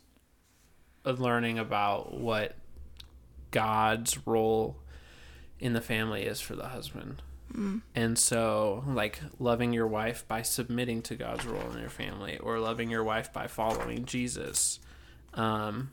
learning 1.05 1.59
about 1.59 2.13
what 2.13 2.55
God's 3.51 4.25
role 4.25 4.77
in 5.59 5.73
the 5.73 5.81
family 5.81 6.23
is 6.23 6.41
for 6.41 6.55
the 6.55 6.69
husband. 6.69 7.21
Mm. 7.53 7.81
And 7.93 8.17
so, 8.17 8.83
like, 8.87 9.19
loving 9.39 9.73
your 9.73 9.87
wife 9.87 10.27
by 10.27 10.41
submitting 10.41 11.01
to 11.03 11.15
God's 11.15 11.45
role 11.45 11.71
in 11.71 11.79
your 11.79 11.89
family, 11.89 12.37
or 12.37 12.59
loving 12.59 12.89
your 12.89 13.03
wife 13.03 13.31
by 13.33 13.47
following 13.47 14.05
Jesus. 14.05 14.79
Um, 15.33 15.91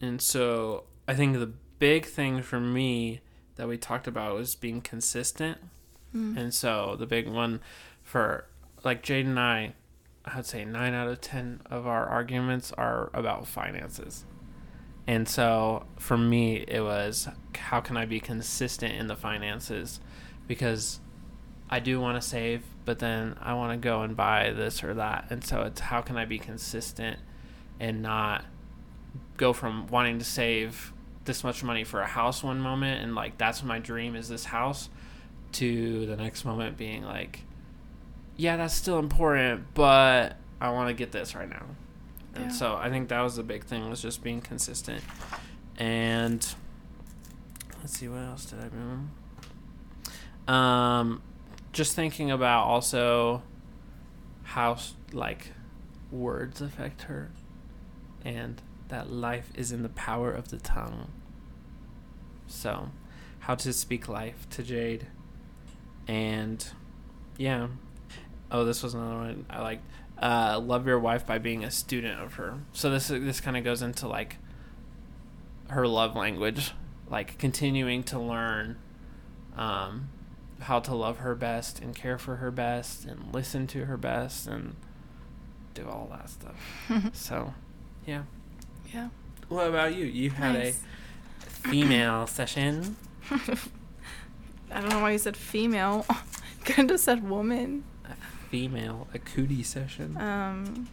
and 0.00 0.20
so, 0.20 0.84
I 1.08 1.14
think 1.14 1.38
the 1.38 1.52
big 1.78 2.06
thing 2.06 2.42
for 2.42 2.60
me 2.60 3.20
that 3.60 3.68
we 3.68 3.78
talked 3.78 4.06
about 4.06 4.34
was 4.34 4.54
being 4.54 4.80
consistent. 4.80 5.58
Mm. 6.14 6.36
And 6.36 6.54
so, 6.54 6.96
the 6.98 7.06
big 7.06 7.28
one 7.28 7.60
for, 8.02 8.46
like, 8.82 9.02
Jade 9.02 9.26
and 9.26 9.38
I, 9.38 9.74
I'd 10.24 10.46
say 10.46 10.64
nine 10.64 10.94
out 10.94 11.08
of 11.08 11.20
10 11.20 11.60
of 11.70 11.86
our 11.86 12.06
arguments 12.06 12.72
are 12.72 13.10
about 13.14 13.46
finances. 13.46 14.24
And 15.06 15.28
so, 15.28 15.86
for 15.98 16.18
me, 16.18 16.64
it 16.66 16.80
was 16.80 17.28
how 17.54 17.80
can 17.80 17.96
I 17.96 18.06
be 18.06 18.18
consistent 18.18 18.94
in 18.94 19.06
the 19.06 19.16
finances? 19.16 20.00
because 20.50 20.98
I 21.68 21.78
do 21.78 22.00
want 22.00 22.20
to 22.20 22.28
save, 22.28 22.64
but 22.84 22.98
then 22.98 23.36
I 23.40 23.54
want 23.54 23.80
to 23.80 23.88
go 23.88 24.02
and 24.02 24.16
buy 24.16 24.50
this 24.50 24.82
or 24.82 24.94
that. 24.94 25.26
And 25.30 25.44
so 25.44 25.62
it's 25.62 25.78
how 25.78 26.00
can 26.00 26.16
I 26.16 26.24
be 26.24 26.40
consistent 26.40 27.20
and 27.78 28.02
not 28.02 28.44
go 29.36 29.52
from 29.52 29.86
wanting 29.86 30.18
to 30.18 30.24
save 30.24 30.92
this 31.24 31.44
much 31.44 31.62
money 31.62 31.84
for 31.84 32.00
a 32.00 32.06
house 32.06 32.42
one 32.42 32.60
moment 32.60 33.02
and 33.02 33.14
like 33.14 33.36
that's 33.38 33.62
my 33.62 33.78
dream 33.78 34.16
is 34.16 34.28
this 34.28 34.44
house 34.44 34.88
to 35.52 36.06
the 36.06 36.16
next 36.16 36.44
moment 36.44 36.76
being 36.76 37.02
like, 37.02 37.40
yeah, 38.36 38.56
that's 38.56 38.74
still 38.74 38.98
important, 38.98 39.74
but 39.74 40.36
I 40.60 40.70
want 40.70 40.88
to 40.88 40.94
get 40.94 41.12
this 41.12 41.34
right 41.34 41.48
now. 41.48 41.66
And 42.34 42.52
so 42.52 42.76
I 42.76 42.90
think 42.90 43.08
that 43.08 43.20
was 43.20 43.36
the 43.36 43.42
big 43.42 43.64
thing 43.64 43.90
was 43.90 44.00
just 44.00 44.22
being 44.22 44.40
consistent. 44.40 45.02
And 45.76 46.46
let's 47.80 47.98
see 47.98 48.08
what 48.08 48.20
else 48.22 48.44
did 48.44 48.60
I 48.60 48.68
do. 50.46 50.52
Um, 50.52 51.22
just 51.72 51.94
thinking 51.94 52.30
about 52.30 52.64
also 52.64 53.42
how 54.42 54.78
like 55.12 55.52
words 56.10 56.60
affect 56.60 57.02
her, 57.02 57.30
and 58.24 58.60
that 58.90 59.10
life 59.10 59.50
is 59.54 59.72
in 59.72 59.82
the 59.82 59.88
power 59.88 60.30
of 60.30 60.48
the 60.48 60.58
tongue. 60.58 61.10
So, 62.46 62.90
how 63.40 63.54
to 63.56 63.72
speak 63.72 64.08
life 64.08 64.48
to 64.50 64.62
Jade, 64.62 65.06
and 66.06 66.64
yeah. 67.36 67.68
Oh, 68.52 68.64
this 68.64 68.82
was 68.82 68.94
another 68.94 69.16
one 69.16 69.46
I 69.48 69.62
liked. 69.62 69.84
Uh, 70.20 70.60
love 70.62 70.86
your 70.86 70.98
wife 70.98 71.26
by 71.26 71.38
being 71.38 71.64
a 71.64 71.70
student 71.70 72.20
of 72.20 72.34
her. 72.34 72.58
So 72.72 72.90
this 72.90 73.08
this 73.08 73.40
kind 73.40 73.56
of 73.56 73.64
goes 73.64 73.80
into 73.80 74.06
like 74.06 74.36
her 75.68 75.86
love 75.86 76.16
language, 76.16 76.72
like 77.08 77.38
continuing 77.38 78.02
to 78.04 78.18
learn 78.18 78.76
um, 79.56 80.10
how 80.60 80.80
to 80.80 80.94
love 80.94 81.18
her 81.18 81.34
best 81.34 81.80
and 81.80 81.94
care 81.94 82.18
for 82.18 82.36
her 82.36 82.50
best 82.50 83.04
and 83.04 83.32
listen 83.32 83.66
to 83.68 83.86
her 83.86 83.96
best 83.96 84.46
and 84.46 84.76
do 85.74 85.88
all 85.88 86.08
that 86.10 86.28
stuff. 86.28 87.12
so, 87.12 87.54
yeah. 88.06 88.22
Yeah. 88.92 89.08
What 89.48 89.68
about 89.68 89.94
you? 89.94 90.04
You 90.06 90.30
had 90.30 90.54
Nice. 90.54 90.80
a 91.42 91.46
female 91.68 92.26
session. 92.26 92.96
I 93.30 94.80
don't 94.80 94.88
know 94.90 95.00
why 95.00 95.12
you 95.12 95.18
said 95.18 95.36
female. 95.36 96.06
Could 96.64 96.90
have 96.90 97.00
said 97.00 97.28
woman. 97.28 97.84
Female, 98.50 99.08
a 99.14 99.18
cootie 99.18 99.62
session. 99.62 100.16
Um, 100.16 100.88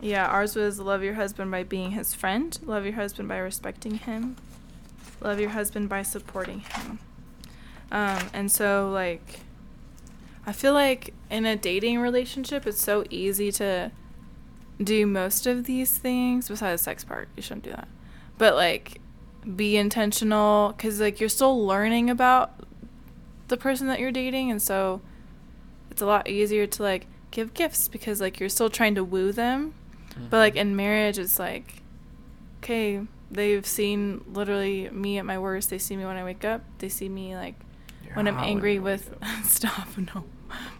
yeah, 0.00 0.26
ours 0.26 0.56
was 0.56 0.78
love 0.80 1.02
your 1.02 1.14
husband 1.14 1.50
by 1.50 1.62
being 1.62 1.90
his 1.92 2.14
friend, 2.14 2.58
love 2.64 2.84
your 2.84 2.94
husband 2.94 3.28
by 3.28 3.38
respecting 3.38 3.96
him, 3.96 4.36
love 5.20 5.38
your 5.40 5.50
husband 5.50 5.88
by 5.88 6.02
supporting 6.02 6.60
him. 6.60 6.98
Um, 7.92 8.30
and 8.32 8.50
so 8.50 8.90
like, 8.90 9.40
I 10.46 10.52
feel 10.52 10.72
like 10.72 11.12
in 11.30 11.44
a 11.46 11.56
dating 11.56 11.98
relationship, 11.98 12.66
it's 12.66 12.80
so 12.80 13.04
easy 13.10 13.50
to 13.52 13.90
do 14.82 15.06
most 15.06 15.46
of 15.46 15.64
these 15.64 15.96
things 15.98 16.48
besides 16.48 16.80
the 16.80 16.84
sex 16.84 17.04
part. 17.04 17.28
You 17.36 17.42
shouldn't 17.42 17.64
do 17.64 17.70
that, 17.70 17.88
but 18.38 18.54
like, 18.54 19.00
be 19.56 19.76
intentional 19.76 20.72
because 20.76 21.00
like 21.00 21.20
you're 21.20 21.28
still 21.28 21.66
learning 21.66 22.10
about 22.10 22.52
the 23.48 23.56
person 23.56 23.86
that 23.88 23.98
you're 24.00 24.12
dating, 24.12 24.50
and 24.50 24.60
so 24.60 25.00
it's 25.90 26.02
a 26.02 26.06
lot 26.06 26.28
easier 26.28 26.66
to 26.66 26.82
like 26.82 27.06
give 27.30 27.54
gifts 27.54 27.88
because 27.88 28.20
like 28.20 28.38
you're 28.40 28.48
still 28.48 28.70
trying 28.70 28.94
to 28.96 29.04
woo 29.04 29.30
them 29.32 29.72
but 30.30 30.38
like 30.38 30.54
Mhm. 30.54 30.58
in 30.62 30.76
marriage 30.76 31.18
it's 31.18 31.38
like 31.38 31.82
okay 32.62 33.00
they've 33.30 33.64
seen 33.66 34.24
literally 34.32 34.88
me 34.90 35.18
at 35.18 35.24
my 35.24 35.38
worst 35.38 35.70
they 35.70 35.78
see 35.78 35.96
me 35.96 36.04
when 36.04 36.16
i 36.16 36.24
wake 36.24 36.44
up 36.44 36.62
they 36.78 36.88
see 36.88 37.08
me 37.08 37.36
like 37.36 37.54
You're 38.04 38.14
when 38.14 38.26
i'm 38.26 38.36
angry 38.38 38.80
with 38.80 39.14
stop 39.44 39.86
no 39.96 40.24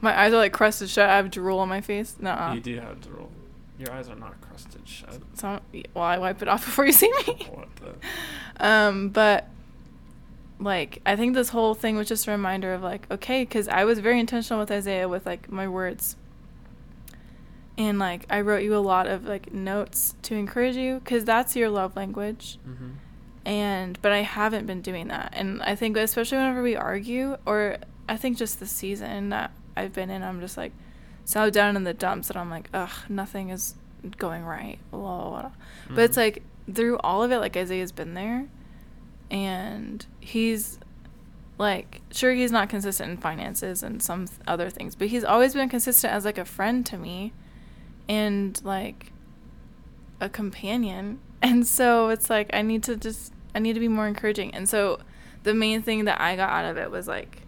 my 0.00 0.18
eyes 0.18 0.32
are 0.32 0.38
like 0.38 0.52
crusted 0.52 0.90
shut 0.90 1.08
i 1.08 1.16
have 1.16 1.30
drool 1.30 1.60
on 1.60 1.68
my 1.68 1.80
face 1.80 2.16
no 2.18 2.52
You 2.54 2.60
do 2.60 2.80
have 2.80 3.00
to 3.02 3.10
roll. 3.10 3.30
Your 3.80 3.92
eyes 3.92 4.08
are 4.10 4.14
not 4.16 4.38
crusted 4.42 4.86
shut. 4.86 5.18
so 5.34 5.58
well 5.94 6.04
i 6.04 6.18
wipe 6.18 6.42
it 6.42 6.48
off 6.48 6.64
before 6.70 6.84
you 6.84 6.92
see 6.92 7.10
me 7.26 7.46
what 7.50 7.68
the? 7.76 7.94
um 8.66 9.08
but 9.08 9.48
like 10.58 11.00
i 11.06 11.16
think 11.16 11.34
this 11.34 11.48
whole 11.48 11.74
thing 11.74 11.96
was 11.96 12.06
just 12.06 12.26
a 12.26 12.30
reminder 12.30 12.74
of 12.74 12.82
like 12.82 13.10
okay 13.10 13.42
because 13.42 13.66
i 13.68 13.84
was 13.84 13.98
very 13.98 14.20
intentional 14.20 14.60
with 14.60 14.70
isaiah 14.70 15.08
with 15.08 15.24
like 15.24 15.50
my 15.50 15.66
words 15.66 16.16
and 17.78 17.98
like 17.98 18.26
i 18.28 18.40
wrote 18.40 18.62
you 18.62 18.76
a 18.76 18.78
lot 18.78 19.06
of 19.06 19.24
like 19.24 19.52
notes 19.52 20.14
to 20.22 20.34
encourage 20.34 20.76
you 20.76 21.00
because 21.00 21.24
that's 21.24 21.56
your 21.56 21.70
love 21.70 21.96
language 21.96 22.58
Mm-hmm. 22.68 22.88
and 23.46 23.98
but 24.02 24.12
i 24.12 24.18
haven't 24.20 24.66
been 24.66 24.82
doing 24.82 25.08
that 25.08 25.32
and 25.34 25.62
i 25.62 25.74
think 25.74 25.96
especially 25.96 26.36
whenever 26.38 26.62
we 26.62 26.76
argue 26.76 27.38
or 27.46 27.78
i 28.08 28.16
think 28.18 28.36
just 28.36 28.60
the 28.60 28.66
season 28.66 29.30
that 29.30 29.50
i've 29.76 29.94
been 29.94 30.10
in 30.10 30.22
i'm 30.22 30.40
just 30.40 30.58
like 30.58 30.72
so 31.30 31.48
down 31.50 31.76
in 31.76 31.84
the 31.84 31.94
dumps 31.94 32.26
that 32.28 32.36
i'm 32.36 32.50
like 32.50 32.68
ugh 32.74 32.90
nothing 33.08 33.50
is 33.50 33.74
going 34.18 34.44
right 34.44 34.78
blah, 34.90 35.00
blah, 35.00 35.40
blah. 35.42 35.50
but 35.90 35.98
it's 36.04 36.16
Mhm. 36.16 36.20
like 36.24 36.42
through 36.74 36.98
all 36.98 37.22
of 37.22 37.30
it 37.30 37.38
like 37.38 37.56
isaiah's 37.56 37.92
been 37.92 38.14
there 38.14 38.46
and 39.30 40.06
he's 40.20 40.78
like 41.58 42.00
sure 42.10 42.32
he's 42.32 42.50
not 42.50 42.68
consistent 42.68 43.10
in 43.10 43.16
finances 43.16 43.82
and 43.82 44.02
some 44.02 44.26
th- 44.26 44.38
other 44.48 44.70
things 44.70 44.94
but 44.94 45.08
he's 45.08 45.24
always 45.24 45.54
been 45.54 45.68
consistent 45.68 46.12
as 46.12 46.24
like 46.24 46.38
a 46.38 46.44
friend 46.44 46.84
to 46.86 46.96
me 46.96 47.32
and 48.08 48.60
like 48.64 49.12
a 50.20 50.28
companion 50.28 51.18
and 51.42 51.66
so 51.66 52.08
it's 52.08 52.28
like 52.30 52.50
i 52.52 52.62
need 52.62 52.82
to 52.82 52.96
just 52.96 53.32
i 53.54 53.58
need 53.58 53.74
to 53.74 53.80
be 53.80 53.88
more 53.88 54.06
encouraging 54.08 54.52
and 54.54 54.68
so 54.68 54.98
the 55.42 55.54
main 55.54 55.82
thing 55.82 56.04
that 56.06 56.20
i 56.20 56.34
got 56.36 56.50
out 56.50 56.64
of 56.64 56.76
it 56.76 56.90
was 56.90 57.06
like 57.06 57.42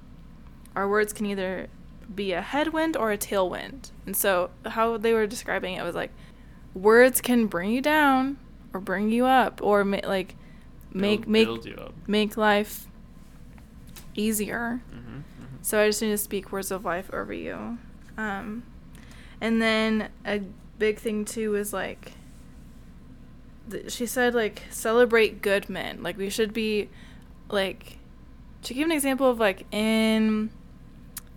our 0.76 0.88
words 0.88 1.12
can 1.12 1.26
either 1.26 1.66
be 2.14 2.32
a 2.32 2.40
headwind 2.42 2.96
or 2.96 3.12
a 3.12 3.18
tailwind 3.18 3.90
and 4.06 4.16
so 4.16 4.50
how 4.66 4.96
they 4.96 5.12
were 5.12 5.26
describing 5.26 5.74
it 5.74 5.82
was 5.82 5.94
like 5.94 6.10
words 6.74 7.20
can 7.20 7.46
bring 7.46 7.70
you 7.70 7.80
down 7.80 8.38
or 8.72 8.80
bring 8.80 9.10
you 9.10 9.26
up 9.26 9.60
or 9.62 9.84
ma- 9.84 9.98
like 10.04 10.34
make 10.92 11.20
Build- 11.22 11.28
make 11.28 11.46
build 11.76 11.92
make 12.06 12.36
life 12.36 12.86
easier 14.14 14.80
Mm-hmm. 14.94 15.20
so 15.62 15.80
I 15.80 15.86
just 15.88 16.02
need 16.02 16.10
to 16.10 16.18
speak 16.18 16.52
words 16.52 16.70
of 16.70 16.84
life 16.84 17.10
over 17.12 17.32
you. 17.32 17.78
Um, 18.18 18.62
and 19.40 19.60
then 19.62 20.08
a 20.26 20.40
big 20.78 20.98
thing 20.98 21.24
too 21.24 21.54
is 21.54 21.72
like, 21.72 22.12
th- 23.70 23.90
she 23.90 24.06
said 24.06 24.34
like 24.34 24.62
celebrate 24.70 25.40
good 25.42 25.68
men. 25.70 26.02
Like 26.02 26.18
we 26.18 26.28
should 26.28 26.52
be, 26.52 26.88
like, 27.48 27.98
she 28.62 28.74
gave 28.74 28.84
an 28.86 28.92
example 28.92 29.28
of 29.30 29.38
like 29.40 29.64
in 29.72 30.50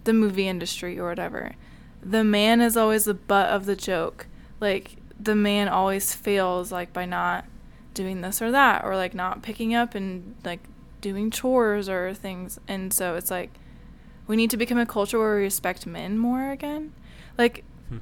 the 0.06 0.14
movie 0.14 0.48
industry 0.48 0.98
or 0.98 1.10
whatever, 1.10 1.52
the 2.02 2.24
man 2.24 2.62
is 2.62 2.76
always 2.78 3.06
the 3.06 3.14
butt 3.14 3.50
of 3.50 3.66
the 3.66 3.76
joke. 3.76 4.28
Like 4.60 4.96
the 5.20 5.36
man 5.36 5.68
always 5.68 6.14
fails 6.16 6.72
like 6.72 6.94
by 6.94 7.06
not 7.06 7.46
doing 7.94 8.22
this 8.22 8.42
or 8.42 8.52
that 8.52 8.84
or 8.84 8.96
like 8.96 9.14
not 9.14 9.42
picking 9.42 9.74
up 9.76 9.94
and 9.96 10.36
like 10.44 10.62
doing 11.02 11.30
chores 11.32 11.88
or 11.90 12.14
things. 12.14 12.60
And 12.68 12.92
so 12.94 13.16
it's 13.16 13.30
like 13.30 13.52
we 14.28 14.36
need 14.36 14.50
to 14.52 14.58
become 14.58 14.78
a 14.80 14.86
culture 14.86 15.20
where 15.20 15.36
we 15.36 15.44
respect 15.44 15.86
men 15.86 16.18
more 16.18 16.50
again. 16.52 16.94
Like, 17.38 17.64
Hmm. 17.90 17.98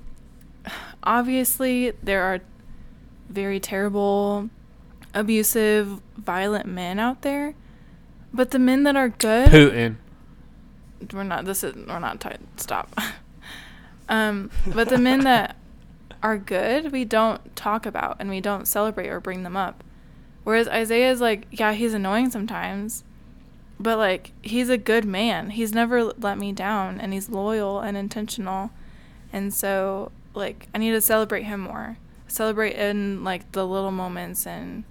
obviously, 1.04 1.92
there 2.02 2.24
are 2.24 2.40
very 3.30 3.60
terrible, 3.60 4.50
abusive, 5.14 6.00
violent 6.18 6.66
men 6.66 7.00
out 7.00 7.22
there, 7.24 7.56
but 8.34 8.52
the 8.52 8.60
men 8.60 8.84
that 8.84 8.96
are 8.96 9.10
good, 9.10 9.50
Putin. 9.50 9.96
We're 11.12 11.24
not. 11.24 11.46
This 11.46 11.64
is 11.64 11.76
we're 11.76 12.00
not. 12.00 12.22
T- 12.22 12.30
stop. 12.58 12.94
um, 14.10 14.52
but 14.68 14.90
the 14.90 14.98
men 14.98 15.22
that 15.22 15.56
are 16.24 16.38
good, 16.38 16.92
we 16.92 17.04
don't 17.04 17.56
talk 17.56 17.86
about 17.86 18.18
and 18.20 18.30
we 18.30 18.40
don't 18.40 18.68
celebrate 18.68 19.10
or 19.10 19.20
bring 19.20 19.44
them 19.44 19.58
up. 19.58 19.84
Whereas 20.44 20.68
Isaiah 20.68 21.12
is 21.12 21.22
like, 21.22 21.48
yeah, 21.52 21.74
he's 21.74 21.94
annoying 21.94 22.30
sometimes, 22.30 23.04
but 23.80 23.98
like 23.98 24.32
he's 24.42 24.70
a 24.70 24.78
good 24.78 25.06
man. 25.06 25.52
He's 25.52 25.74
never 25.74 26.04
let 26.04 26.38
me 26.38 26.52
down 26.52 27.00
and 27.00 27.14
he's 27.14 27.30
loyal 27.30 27.80
and 27.80 27.98
intentional. 27.98 28.72
And 29.32 29.54
so 29.54 30.12
like 30.34 30.68
I 30.74 30.78
need 30.78 30.92
to 30.92 31.02
celebrate 31.02 31.44
him 31.44 31.62
more. 31.62 31.98
Celebrate 32.28 32.76
in 32.76 33.24
like 33.24 33.52
the 33.52 33.68
little 33.68 33.92
moments 33.92 34.48
and 34.48 34.84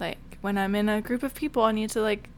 like 0.00 0.18
when 0.40 0.58
I'm 0.58 0.74
in 0.74 0.88
a 0.88 1.00
group 1.00 1.22
of 1.22 1.34
people, 1.34 1.62
I 1.62 1.72
need 1.72 1.90
to 1.90 2.00
like 2.00 2.28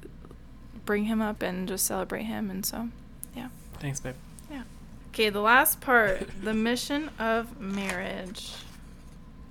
bring 0.86 1.04
him 1.04 1.20
up 1.20 1.42
and 1.42 1.68
just 1.68 1.84
celebrate 1.84 2.22
him 2.22 2.50
and 2.50 2.64
so 2.64 2.88
yeah. 3.36 3.48
Thanks, 3.80 4.00
babe. 4.00 4.14
Yeah. 4.50 4.62
Okay, 5.08 5.28
the 5.28 5.40
last 5.40 5.80
part, 5.80 6.26
the 6.42 6.54
mission 6.54 7.10
of 7.18 7.60
marriage. 7.60 8.52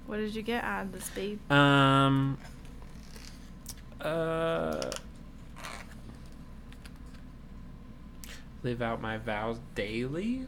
What 0.08 0.18
did 0.18 0.36
you 0.36 0.42
get 0.42 0.64
out 0.64 0.86
of 0.86 0.92
this, 0.92 1.10
babe? 1.10 1.52
Um. 1.52 2.38
Uh. 4.02 4.92
Live 8.64 8.82
out 8.82 9.00
my 9.02 9.18
vows 9.18 9.60
daily. 9.76 10.48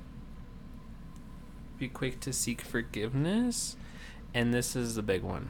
Be 1.78 1.88
quick 1.88 2.19
to 2.21 2.34
seek 2.34 2.62
forgiveness. 2.62 3.76
And 4.34 4.54
this 4.54 4.76
is 4.76 4.95
the 4.95 5.04
big 5.04 5.21
one. 5.21 5.50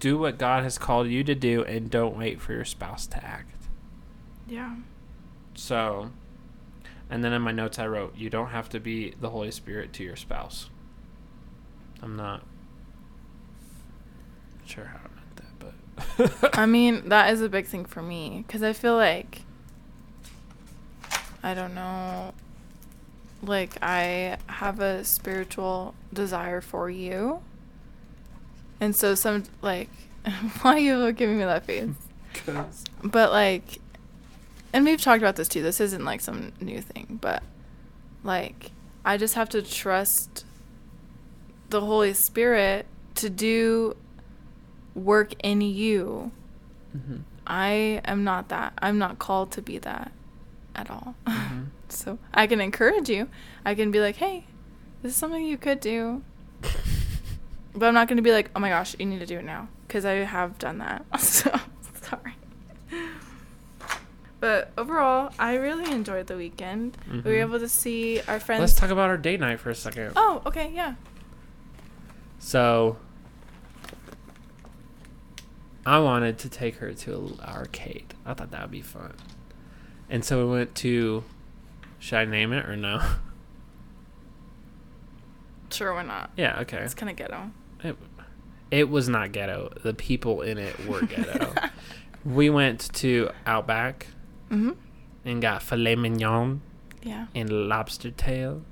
Do 0.00 0.18
what 0.18 0.38
God 0.38 0.64
has 0.64 0.78
called 0.78 1.08
you 1.08 1.22
to 1.24 1.34
do 1.34 1.62
and 1.64 1.90
don't 1.90 2.16
wait 2.16 2.40
for 2.40 2.52
your 2.52 2.64
spouse 2.64 3.06
to 3.08 3.22
act. 3.24 3.51
Yeah. 4.52 4.74
So, 5.54 6.10
and 7.08 7.24
then 7.24 7.32
in 7.32 7.40
my 7.40 7.52
notes 7.52 7.78
I 7.78 7.86
wrote, 7.86 8.14
you 8.14 8.28
don't 8.28 8.48
have 8.48 8.68
to 8.70 8.80
be 8.80 9.14
the 9.18 9.30
Holy 9.30 9.50
Spirit 9.50 9.94
to 9.94 10.04
your 10.04 10.14
spouse. 10.14 10.68
I'm 12.02 12.16
not 12.16 12.42
sure 14.66 14.84
how 14.84 14.98
I 14.98 15.08
meant 15.14 15.70
that, 16.36 16.40
but 16.50 16.58
I 16.58 16.66
mean, 16.66 17.08
that 17.08 17.32
is 17.32 17.40
a 17.40 17.48
big 17.48 17.64
thing 17.64 17.86
for 17.86 18.02
me 18.02 18.44
because 18.46 18.62
I 18.62 18.74
feel 18.74 18.94
like 18.94 19.40
I 21.42 21.54
don't 21.54 21.74
know. 21.74 22.34
Like 23.42 23.78
I 23.80 24.36
have 24.48 24.80
a 24.80 25.02
spiritual 25.02 25.94
desire 26.12 26.60
for 26.60 26.90
you. 26.90 27.40
And 28.82 28.94
so 28.94 29.14
some 29.14 29.44
like 29.62 29.88
why 30.60 30.74
are 30.74 30.78
you 30.78 31.12
giving 31.12 31.38
me 31.38 31.44
that 31.44 31.64
face? 31.64 31.88
Cause 32.46 32.84
But 33.02 33.32
like 33.32 33.78
and 34.72 34.84
we've 34.84 35.00
talked 35.00 35.22
about 35.22 35.36
this 35.36 35.48
too. 35.48 35.62
This 35.62 35.80
isn't 35.80 36.04
like 36.04 36.20
some 36.20 36.52
new 36.60 36.80
thing, 36.80 37.18
but 37.20 37.42
like 38.24 38.70
I 39.04 39.16
just 39.16 39.34
have 39.34 39.48
to 39.50 39.62
trust 39.62 40.44
the 41.70 41.80
Holy 41.80 42.12
Spirit 42.14 42.86
to 43.16 43.30
do 43.30 43.96
work 44.94 45.32
in 45.42 45.60
you. 45.60 46.30
hmm 46.92 47.16
I 47.44 48.00
am 48.04 48.22
not 48.22 48.50
that. 48.50 48.72
I'm 48.78 48.98
not 48.98 49.18
called 49.18 49.50
to 49.52 49.62
be 49.62 49.78
that 49.78 50.12
at 50.74 50.90
all. 50.90 51.14
hmm 51.26 51.64
So 51.88 52.18
I 52.32 52.46
can 52.46 52.60
encourage 52.60 53.10
you. 53.10 53.28
I 53.66 53.74
can 53.74 53.90
be 53.90 54.00
like, 54.00 54.16
hey, 54.16 54.44
this 55.02 55.12
is 55.12 55.18
something 55.18 55.44
you 55.44 55.58
could 55.58 55.80
do. 55.80 56.22
But 57.74 57.86
I'm 57.86 57.94
not 57.94 58.06
going 58.06 58.16
to 58.16 58.22
be 58.22 58.32
like, 58.32 58.50
oh 58.54 58.60
my 58.60 58.68
gosh, 58.68 58.94
you 58.98 59.06
need 59.06 59.20
to 59.20 59.26
do 59.26 59.38
it 59.38 59.44
now. 59.44 59.68
Because 59.88 60.04
I 60.04 60.12
have 60.12 60.58
done 60.58 60.78
that. 60.78 61.04
So 61.18 61.50
sorry. 62.02 62.34
But 64.42 64.72
overall, 64.76 65.32
I 65.38 65.54
really 65.54 65.88
enjoyed 65.92 66.26
the 66.26 66.36
weekend. 66.36 66.98
We 67.08 67.18
were 67.20 67.30
Mhm. 67.30 67.40
able 67.42 67.58
to 67.60 67.68
see 67.68 68.20
our 68.26 68.40
friends. 68.40 68.58
Let's 68.58 68.74
talk 68.74 68.90
about 68.90 69.08
our 69.08 69.16
date 69.16 69.38
night 69.38 69.60
for 69.60 69.70
a 69.70 69.74
second. 69.74 70.14
oh, 70.16 70.42
okay, 70.44 70.72
yeah. 70.74 70.94
So 72.40 72.96
I 75.86 76.00
wanted 76.00 76.38
to 76.40 76.48
take 76.48 76.74
her 76.78 76.92
to 76.92 77.14
an 77.16 77.38
arcade. 77.40 78.14
I 78.26 78.34
thought 78.34 78.50
that 78.50 78.62
would 78.62 78.72
be 78.72 78.82
fun. 78.82 79.14
And 80.10 80.24
so 80.24 80.44
we 80.44 80.50
went 80.52 80.74
to 80.76 81.22
should 82.00 82.16
I 82.18 82.24
name 82.24 82.52
it 82.52 82.66
or 82.68 82.74
no? 82.76 83.00
Sure, 85.70 85.94
why 85.94 86.02
not? 86.02 86.32
yeah, 86.36 86.58
okay. 86.62 86.78
It's 86.78 86.94
kind 86.94 87.10
of 87.10 87.14
ghetto. 87.16 87.50
It, 87.84 87.96
it 88.72 88.88
was 88.90 89.08
not 89.08 89.30
ghetto. 89.30 89.72
The 89.84 89.94
people 89.94 90.42
in 90.42 90.58
it 90.58 90.84
were 90.86 91.02
ghetto. 91.02 91.54
we 92.24 92.50
went 92.50 92.92
to 92.94 93.30
Outback 93.46 94.08
Mm-hmm. 94.52 94.72
and 95.24 95.40
got 95.42 95.62
filet 95.62 95.96
mignon 95.96 96.60
Yeah. 97.02 97.26
and 97.34 97.48
lobster 97.68 98.10
tail. 98.10 98.62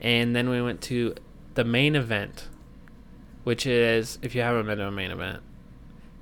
And 0.00 0.34
then 0.34 0.48
we 0.48 0.62
went 0.62 0.80
to 0.82 1.14
the 1.54 1.64
main 1.64 1.94
event, 1.96 2.48
which 3.44 3.66
is 3.66 4.18
if 4.22 4.34
you 4.34 4.40
haven't 4.40 4.66
been 4.66 4.78
to 4.78 4.86
a 4.86 4.90
main 4.90 5.10
event, 5.10 5.42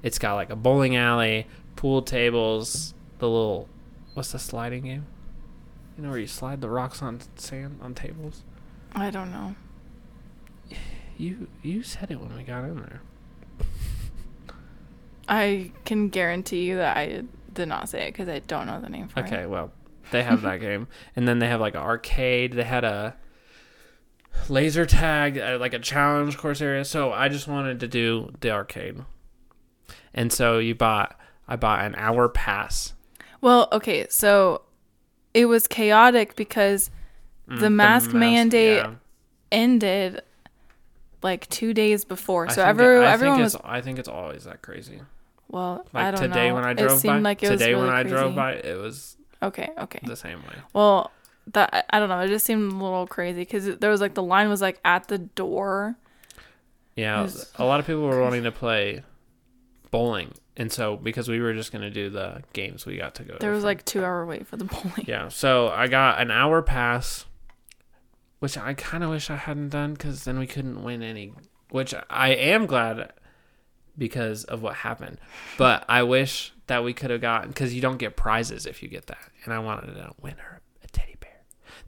it's 0.03 0.19
got 0.19 0.35
like 0.35 0.51
a 0.51 0.57
bowling 0.57 0.97
alley, 0.97 1.47
pool 1.77 2.03
tables, 2.03 2.95
the 3.19 3.29
little 3.29 3.69
what's 4.15 4.33
the 4.33 4.39
sliding 4.39 4.85
game? 4.85 5.07
You 5.97 6.03
know 6.05 6.11
where 6.11 6.19
you 6.19 6.27
slide 6.27 6.61
the 6.61 6.69
rocks 6.69 7.03
on 7.03 7.21
sand 7.37 7.79
on 7.83 7.95
tables? 7.95 8.43
I 8.95 9.11
don't 9.11 9.31
know. 9.31 9.55
You 11.19 11.49
you 11.63 11.83
said 11.83 12.11
it 12.11 12.21
when 12.21 12.35
we 12.37 12.43
got 12.43 12.65
in 12.65 12.77
there. 12.77 13.01
I 15.29 15.73
can 15.85 16.09
guarantee 16.09 16.65
you 16.65 16.77
that 16.77 16.97
I 16.97 17.23
did 17.57 17.69
not 17.69 17.89
say 17.89 18.07
it 18.09 18.13
because 18.13 18.29
I 18.29 18.39
don't 18.39 18.67
know 18.67 18.81
the 18.81 18.89
name 18.89 19.09
for 19.09 19.21
it. 19.21 19.27
Okay, 19.27 19.47
well, 19.47 19.73
they 20.13 20.23
have 20.23 20.43
that 20.43 20.61
game, 20.61 20.87
and 21.17 21.27
then 21.27 21.41
they 21.41 21.49
have 21.49 21.61
like 21.61 21.75
an 21.75 21.81
arcade. 21.83 22.53
They 22.53 22.63
had 22.65 22.85
a 22.85 23.17
laser 24.49 24.87
tag, 24.87 25.39
uh, 25.39 25.57
like 25.59 25.73
a 25.75 25.79
challenge 25.79 26.37
course 26.39 26.61
area. 26.61 26.85
So 26.85 27.13
I 27.13 27.29
just 27.29 27.49
wanted 27.49 27.81
to 27.81 27.89
do 27.89 28.33
the 28.41 28.51
arcade, 28.51 29.05
and 30.15 30.33
so 30.33 30.59
you 30.59 30.75
bought. 30.75 31.19
I 31.49 31.55
bought 31.57 31.85
an 31.85 31.95
hour 31.97 32.29
pass. 32.29 32.93
Well, 33.41 33.69
okay, 33.71 34.07
so 34.11 34.63
it 35.35 35.47
was 35.47 35.67
chaotic 35.67 36.35
because 36.37 36.91
Mm, 37.49 37.61
The 37.61 37.71
mask 37.71 38.13
mandate- 38.13 38.79
yeah. 38.79 38.95
ended 39.53 40.21
like 41.23 41.49
two 41.49 41.73
days 41.73 42.05
before. 42.05 42.49
I 42.49 42.53
So 42.53 42.65
every, 42.65 42.97
it- 42.97 43.03
I 43.05 43.13
everyone 43.13 43.37
think 43.37 43.45
was 43.45 43.55
it's, 43.55 43.63
I 43.65 43.81
think 43.83 44.01
it's 44.01 44.09
always 44.09 44.43
that 44.47 44.63
crazy. 44.63 45.01
Well. 45.49 45.87
Like 45.93 46.05
I 46.07 46.11
don't 46.11 46.21
today 46.23 46.49
know. 46.49 46.55
when 46.57 46.65
I 46.65 46.71
it 46.73 46.79
drove 46.79 46.99
seemed 47.01 47.23
by. 47.23 47.31
like 47.31 47.43
it 47.43 47.51
was 47.51 47.61
today 47.61 47.75
when 47.75 47.85
really 47.85 47.95
I 47.95 48.03
drove 48.03 48.35
crazy. 48.35 48.37
by, 48.37 48.53
it 48.53 48.79
was 48.79 49.17
Okay, 49.43 49.69
okay. 49.79 50.01
the 50.03 50.17
same 50.17 50.39
way. 50.43 50.55
Well, 50.73 51.11
that 51.53 51.71
I- 51.73 51.97
I 51.97 51.99
don't 52.01 52.09
know. 52.09 52.19
It 52.21 52.29
just 52.29 52.45
seemed 52.47 52.73
a 52.73 52.75
little 52.77 53.07
crazy 53.07 53.41
because 53.41 53.77
there 53.79 53.91
was 53.91 54.01
like 54.01 54.15
the 54.15 54.23
line 54.23 54.49
was 54.49 54.61
like 54.63 54.81
at 54.85 55.09
the 55.09 55.19
door. 55.19 55.97
Yeah, 56.97 57.23
was 57.23 57.53
a 57.57 57.65
lot 57.65 57.79
of 57.81 57.87
people 57.87 58.03
were 58.03 58.21
wanting 58.23 58.45
to 58.45 58.53
play 58.53 59.03
bowling, 59.91 60.33
and 60.57 60.73
so 60.73 60.97
because 60.97 61.29
we 61.29 61.41
were 61.41 61.53
just 61.53 61.71
gonna 61.73 61.91
do 61.91 62.09
the 62.11 62.43
games, 62.55 62.87
we 62.87 62.97
got 62.97 63.15
to 63.17 63.23
go. 63.23 63.37
There 63.39 63.53
was 63.53 63.61
for- 63.63 63.67
like 63.67 63.85
two 63.85 64.03
hour 64.05 64.25
wait 64.27 64.47
for 64.47 64.57
the 64.57 64.65
bowling. 64.73 65.05
Yeah, 65.07 65.29
so 65.29 65.69
I 65.69 65.89
got 65.89 66.21
an 66.21 66.31
hour 66.31 66.63
pass, 66.63 67.27
which 68.39 68.57
I 68.57 68.75
kind 68.75 69.05
of 69.05 69.11
wish 69.11 69.29
I 69.31 69.37
hadn't 69.37 69.69
done 69.69 69.93
because 69.93 70.25
then 70.25 70.39
we 70.39 70.47
couldn't 70.47 70.83
win 70.83 71.03
any. 71.03 71.33
Which 71.71 71.95
I 72.09 72.29
am 72.31 72.65
glad 72.67 73.13
because 73.99 74.45
of 74.45 74.63
what 74.63 74.75
happened, 74.77 75.19
but 75.59 75.85
I 75.89 76.03
wish 76.03 76.53
that 76.67 76.83
we 76.85 76.93
could 76.93 77.11
have 77.11 77.21
gotten 77.21 77.49
because 77.51 77.75
you 77.75 77.81
don't 77.81 77.99
get 77.99 78.17
prizes 78.17 78.67
if 78.67 78.83
you 78.83 78.89
get 78.89 79.07
that, 79.07 79.31
and 79.45 79.53
I 79.55 79.59
wanted 79.59 79.95
to 79.95 80.13
win 80.21 80.35
her 80.39 80.61
a 80.85 80.89
teddy 80.89 81.15
bear 81.21 81.41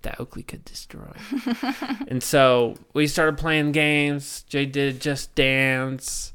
that 0.02 0.18
Oakley 0.20 0.42
could 0.42 0.64
destroy. 0.64 1.12
and 2.08 2.22
so 2.22 2.76
we 2.94 3.06
started 3.06 3.36
playing 3.38 3.72
games. 3.72 4.42
Jay 4.48 4.64
did 4.66 5.00
just 5.00 5.34
dance. 5.34 6.32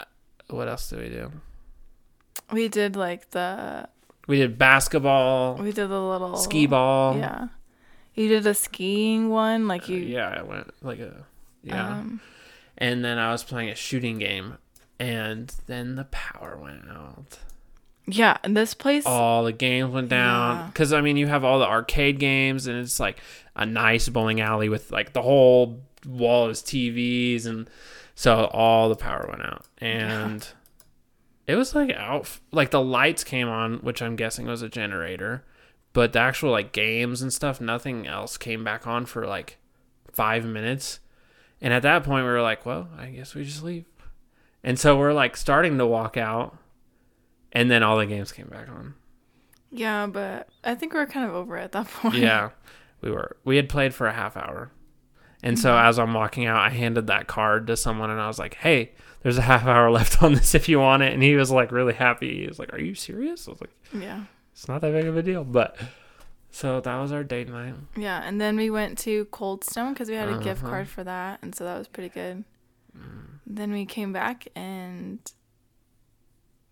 Uh, 0.00 0.04
What 0.48 0.68
else 0.68 0.88
did 0.90 1.00
we 1.00 1.08
do? 1.10 1.30
We 2.52 2.68
did 2.68 2.96
like 2.96 3.30
the 3.30 3.88
We 4.26 4.36
did 4.38 4.58
basketball, 4.58 5.56
we 5.56 5.72
did 5.72 5.88
the 5.88 6.00
little 6.00 6.36
Skee-Ball. 6.36 7.18
Yeah, 7.18 7.48
you 8.14 8.28
did 8.28 8.46
a 8.46 8.54
skiing 8.54 9.28
one 9.30 9.68
like 9.68 9.88
Uh, 9.88 9.92
you. 9.92 9.98
yeah, 9.98 10.28
I 10.38 10.42
went 10.42 10.72
like 10.82 10.98
a 11.00 11.24
yeah. 11.62 11.98
Um, 11.98 12.20
and 12.76 13.04
then 13.04 13.18
I 13.18 13.30
was 13.32 13.42
playing 13.44 13.70
a 13.70 13.74
shooting 13.74 14.18
game, 14.18 14.58
and 14.98 15.52
then 15.66 15.96
the 15.96 16.04
power 16.04 16.56
went 16.60 16.88
out. 16.88 17.38
yeah, 18.06 18.36
and 18.44 18.56
this 18.56 18.74
place. 18.74 19.04
All 19.06 19.44
the 19.44 19.52
games 19.52 19.90
went 19.92 20.08
down 20.10 20.56
Yeah. 20.58 20.66
because 20.66 20.92
I 20.92 21.00
mean 21.00 21.16
you 21.16 21.26
have 21.26 21.44
all 21.44 21.58
the 21.58 21.66
arcade 21.66 22.18
games, 22.18 22.66
and 22.66 22.78
it's 22.78 23.00
like 23.00 23.18
a 23.56 23.64
nice 23.66 24.08
bowling 24.08 24.40
alley 24.40 24.68
with 24.68 24.90
like 24.90 25.12
the 25.12 25.22
whole 25.22 25.80
wall 26.06 26.48
is 26.48 26.60
TVs, 26.62 27.46
and 27.46 27.68
so 28.14 28.44
all 28.52 28.88
the 28.88 28.96
power 28.96 29.26
went 29.28 29.42
out, 29.42 29.66
and 29.78 30.46
it 31.46 31.56
was 31.56 31.74
like 31.74 31.90
out 31.94 32.38
like 32.52 32.70
the 32.70 32.82
lights 32.82 33.24
came 33.24 33.48
on, 33.48 33.78
which 33.78 34.00
I'm 34.02 34.16
guessing 34.16 34.46
was 34.46 34.62
a 34.62 34.68
generator, 34.68 35.44
but 35.92 36.12
the 36.12 36.18
actual 36.20 36.50
like 36.50 36.72
games 36.72 37.22
and 37.22 37.32
stuff, 37.32 37.60
nothing 37.60 38.06
else 38.06 38.36
came 38.36 38.62
back 38.64 38.86
on 38.86 39.06
for 39.06 39.26
like 39.26 39.56
five 40.12 40.44
minutes. 40.44 41.00
And 41.60 41.72
at 41.72 41.82
that 41.82 42.02
point, 42.04 42.24
we 42.26 42.30
were 42.30 42.42
like, 42.42 42.66
well, 42.66 42.88
I 42.98 43.06
guess 43.06 43.34
we 43.34 43.42
just 43.44 43.62
leave. 43.62 43.86
And 44.64 44.78
so 44.78 44.98
we're 44.98 45.12
like 45.12 45.36
starting 45.36 45.78
to 45.78 45.86
walk 45.86 46.16
out. 46.16 46.56
And 47.52 47.70
then 47.70 47.84
all 47.84 47.96
the 47.98 48.06
games 48.06 48.32
came 48.32 48.48
back 48.48 48.68
on. 48.68 48.94
Yeah, 49.70 50.06
but 50.06 50.48
I 50.64 50.74
think 50.74 50.92
we 50.92 50.98
are 50.98 51.06
kind 51.06 51.28
of 51.28 51.34
over 51.36 51.56
at 51.56 51.70
that 51.72 51.86
point. 51.90 52.16
Yeah. 52.16 52.50
We 53.00 53.10
were, 53.12 53.36
we 53.44 53.56
had 53.56 53.68
played 53.68 53.94
for 53.94 54.06
a 54.08 54.12
half 54.12 54.36
hour. 54.36 54.72
And 55.42 55.58
so 55.58 55.76
as 55.76 55.98
I'm 55.98 56.14
walking 56.14 56.46
out, 56.46 56.56
I 56.60 56.70
handed 56.70 57.06
that 57.08 57.26
card 57.26 57.66
to 57.66 57.76
someone 57.76 58.08
and 58.10 58.18
I 58.20 58.26
was 58.28 58.38
like, 58.38 58.54
hey, 58.54 58.92
there's 59.22 59.36
a 59.36 59.42
half 59.42 59.66
hour 59.66 59.90
left 59.98 60.22
on 60.22 60.32
this 60.34 60.54
if 60.54 60.68
you 60.68 60.80
want 60.80 61.02
it. 61.02 61.12
And 61.12 61.22
he 61.22 61.34
was 61.36 61.50
like 61.50 61.70
really 61.70 61.92
happy. 61.92 62.40
He 62.40 62.46
was 62.46 62.58
like, 62.58 62.72
are 62.72 62.80
you 62.80 62.94
serious? 62.94 63.46
I 63.46 63.50
was 63.50 63.60
like, 63.60 63.70
Yeah. 63.92 64.24
it's 64.52 64.66
not 64.68 64.80
that 64.80 64.92
big 64.92 65.04
of 65.06 65.16
a 65.18 65.22
deal. 65.22 65.44
But 65.44 65.76
so 66.50 66.80
that 66.80 66.96
was 66.96 67.12
our 67.12 67.22
date 67.22 67.48
night. 67.50 67.74
Yeah, 67.96 68.22
and 68.24 68.40
then 68.40 68.56
we 68.56 68.70
went 68.70 68.96
to 69.00 69.26
Cold 69.26 69.64
Stone 69.64 69.92
because 69.92 70.08
we 70.08 70.14
had 70.14 70.28
a 70.30 70.38
gift 70.38 70.62
Uh-huh. 70.62 70.70
card 70.70 70.88
for 70.88 71.04
that, 71.04 71.40
and 71.42 71.54
so 71.54 71.64
that 71.64 71.76
was 71.76 71.88
pretty 71.88 72.08
good. 72.08 72.44
Mm. 72.96 73.33
Then 73.46 73.72
we 73.72 73.84
came 73.86 74.12
back 74.12 74.48
and 74.56 75.18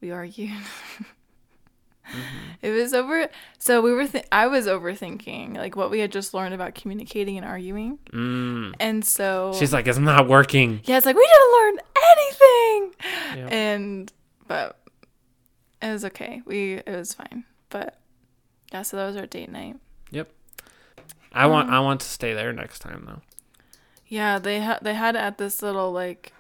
we 0.00 0.11
argued. 0.11 0.50
Mm-hmm. 0.50 2.16
It 2.62 2.70
was 2.70 2.92
over. 2.92 3.29
So 3.58 3.81
we 3.81 3.92
were. 3.92 4.06
Th- 4.06 4.27
I 4.33 4.46
was 4.48 4.66
overthinking 4.66 5.56
like 5.56 5.77
what 5.77 5.90
we 5.90 6.00
had 6.00 6.10
just 6.10 6.35
learned 6.35 6.52
about 6.52 6.75
communicating 6.75 7.37
and 7.37 7.46
arguing, 7.46 7.98
Mm. 8.12 8.75
and 8.81 9.04
so 9.04 9.52
She's 9.58 9.73
like, 9.73 9.87
it's 9.87 9.98
not 9.98 10.27
working. 10.29 10.81
yeah, 10.85 10.96
it's 10.96 11.06
like 11.06 11.16
we 11.16 11.27
didn't 11.33 11.52
learn 11.52 11.79
anything, 12.12 12.94
Yep. 13.44 13.52
and 13.52 14.12
but 14.48 14.79
it 15.81 15.92
was 15.92 16.04
okay. 16.06 16.42
We 16.44 16.75
it 16.75 16.88
was 16.88 17.14
fine, 17.14 17.44
but 17.70 17.98
yeah. 18.73 18.83
So 18.83 18.96
that 18.96 19.06
was 19.06 19.16
our 19.16 19.27
date 19.27 19.50
night. 19.50 19.77
Yep. 20.10 20.29
I 21.33 21.46
want, 21.46 21.68
Um, 21.68 21.75
I 21.75 21.81
want 21.81 22.00
to 22.00 22.06
stay 22.06 22.35
there 22.35 22.52
next 22.52 22.81
time 22.81 23.04
though. 23.06 23.23
Yeah, 24.08 24.38
they 24.40 24.58
had 24.60 24.81
they 24.83 24.94
had 24.94 25.14
at 25.16 25.38
this 25.38 25.62
little 25.62 25.92
like 25.92 26.33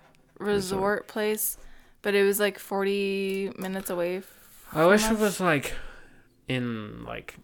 resort, 0.42 1.08
place, 1.08 1.56
but 2.02 2.14
it 2.14 2.22
was 2.24 2.38
like 2.40 2.58
forty 2.58 3.50
minutes 3.58 3.90
away. 3.90 4.18
f- 4.18 4.66
I 4.72 4.86
wish 4.86 5.02
from 5.02 5.16
it 5.16 5.20
was 5.20 5.40
like 5.40 5.74
in 6.48 7.04
like 7.04 7.36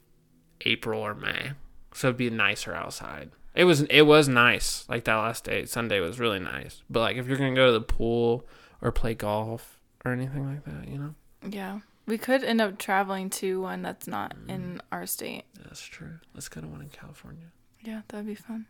April 0.62 1.00
or 1.00 1.14
May, 1.14 1.52
so 1.94 2.08
it'd 2.08 2.16
be 2.18 2.30
nicer 2.30 2.74
outside. 2.74 3.30
It 3.54 3.64
was 3.64 3.82
it 3.82 4.02
was 4.02 4.28
nice. 4.28 4.84
Like 4.88 5.04
that 5.04 5.16
last 5.16 5.44
day, 5.44 5.64
Sunday 5.64 6.00
was 6.00 6.18
really 6.20 6.38
nice. 6.38 6.82
But 6.88 7.00
like 7.00 7.16
if 7.16 7.26
you're 7.26 7.38
gonna 7.38 7.54
go 7.54 7.66
to 7.66 7.72
the 7.72 7.80
pool 7.80 8.46
or 8.80 8.92
play 8.92 9.14
golf 9.14 9.80
or 10.04 10.12
anything 10.12 10.46
like 10.46 10.64
that, 10.64 10.88
you 10.88 10.98
know, 10.98 11.14
Yeah, 11.46 11.80
We 12.06 12.18
could 12.18 12.42
end 12.44 12.60
up 12.60 12.78
traveling 12.78 13.28
to 13.30 13.60
one 13.60 13.82
that's 13.82 14.06
not 14.06 14.34
Mm. 14.36 14.48
in 14.48 14.82
our 14.92 15.06
state. 15.06 15.44
That's 15.62 15.82
true. 15.82 16.18
Let's 16.34 16.48
go 16.48 16.60
to 16.60 16.66
one 16.66 16.80
in 16.82 16.88
California. 16.88 17.46
Yeah, 17.82 18.02
that'd 18.08 18.26
be 18.26 18.34
fun. 18.34 18.66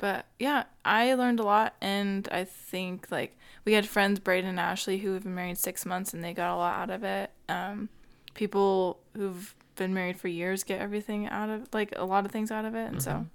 But 0.00 0.24
yeah, 0.38 0.64
I 0.82 1.12
learned 1.12 1.40
a 1.40 1.42
lot, 1.42 1.74
and 1.82 2.26
I 2.32 2.44
think 2.44 3.10
like 3.10 3.36
we 3.66 3.74
had 3.74 3.86
friends, 3.86 4.18
Braden 4.18 4.48
and 4.48 4.58
Ashley, 4.58 4.96
who 4.98 5.12
have 5.12 5.24
been 5.24 5.34
married 5.34 5.58
six 5.58 5.84
months, 5.84 6.14
and 6.14 6.24
they 6.24 6.32
got 6.32 6.54
a 6.54 6.56
lot 6.56 6.78
out 6.78 6.90
of 6.90 7.04
it. 7.04 7.30
Um, 7.50 7.90
people 8.32 8.98
who've 9.14 9.54
been 9.76 9.92
married 9.92 10.18
for 10.18 10.28
years 10.28 10.64
get 10.64 10.80
everything 10.80 11.26
out 11.28 11.50
of 11.50 11.68
like 11.74 11.92
a 11.96 12.04
lot 12.06 12.24
of 12.24 12.30
things 12.30 12.50
out 12.50 12.64
of 12.64 12.74
it, 12.74 12.86
and 12.90 13.02
so 13.02 13.10
Mhm. 13.10 13.26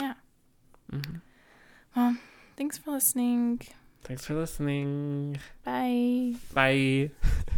yeah. 0.00 0.14
hmm 0.90 1.16
well, 1.94 2.16
thanks 2.56 2.78
for 2.78 2.92
listening. 2.92 3.60
Thanks 4.04 4.24
for 4.24 4.34
listening. 4.34 5.36
Bye. 5.64 6.36
Bye. 6.54 7.10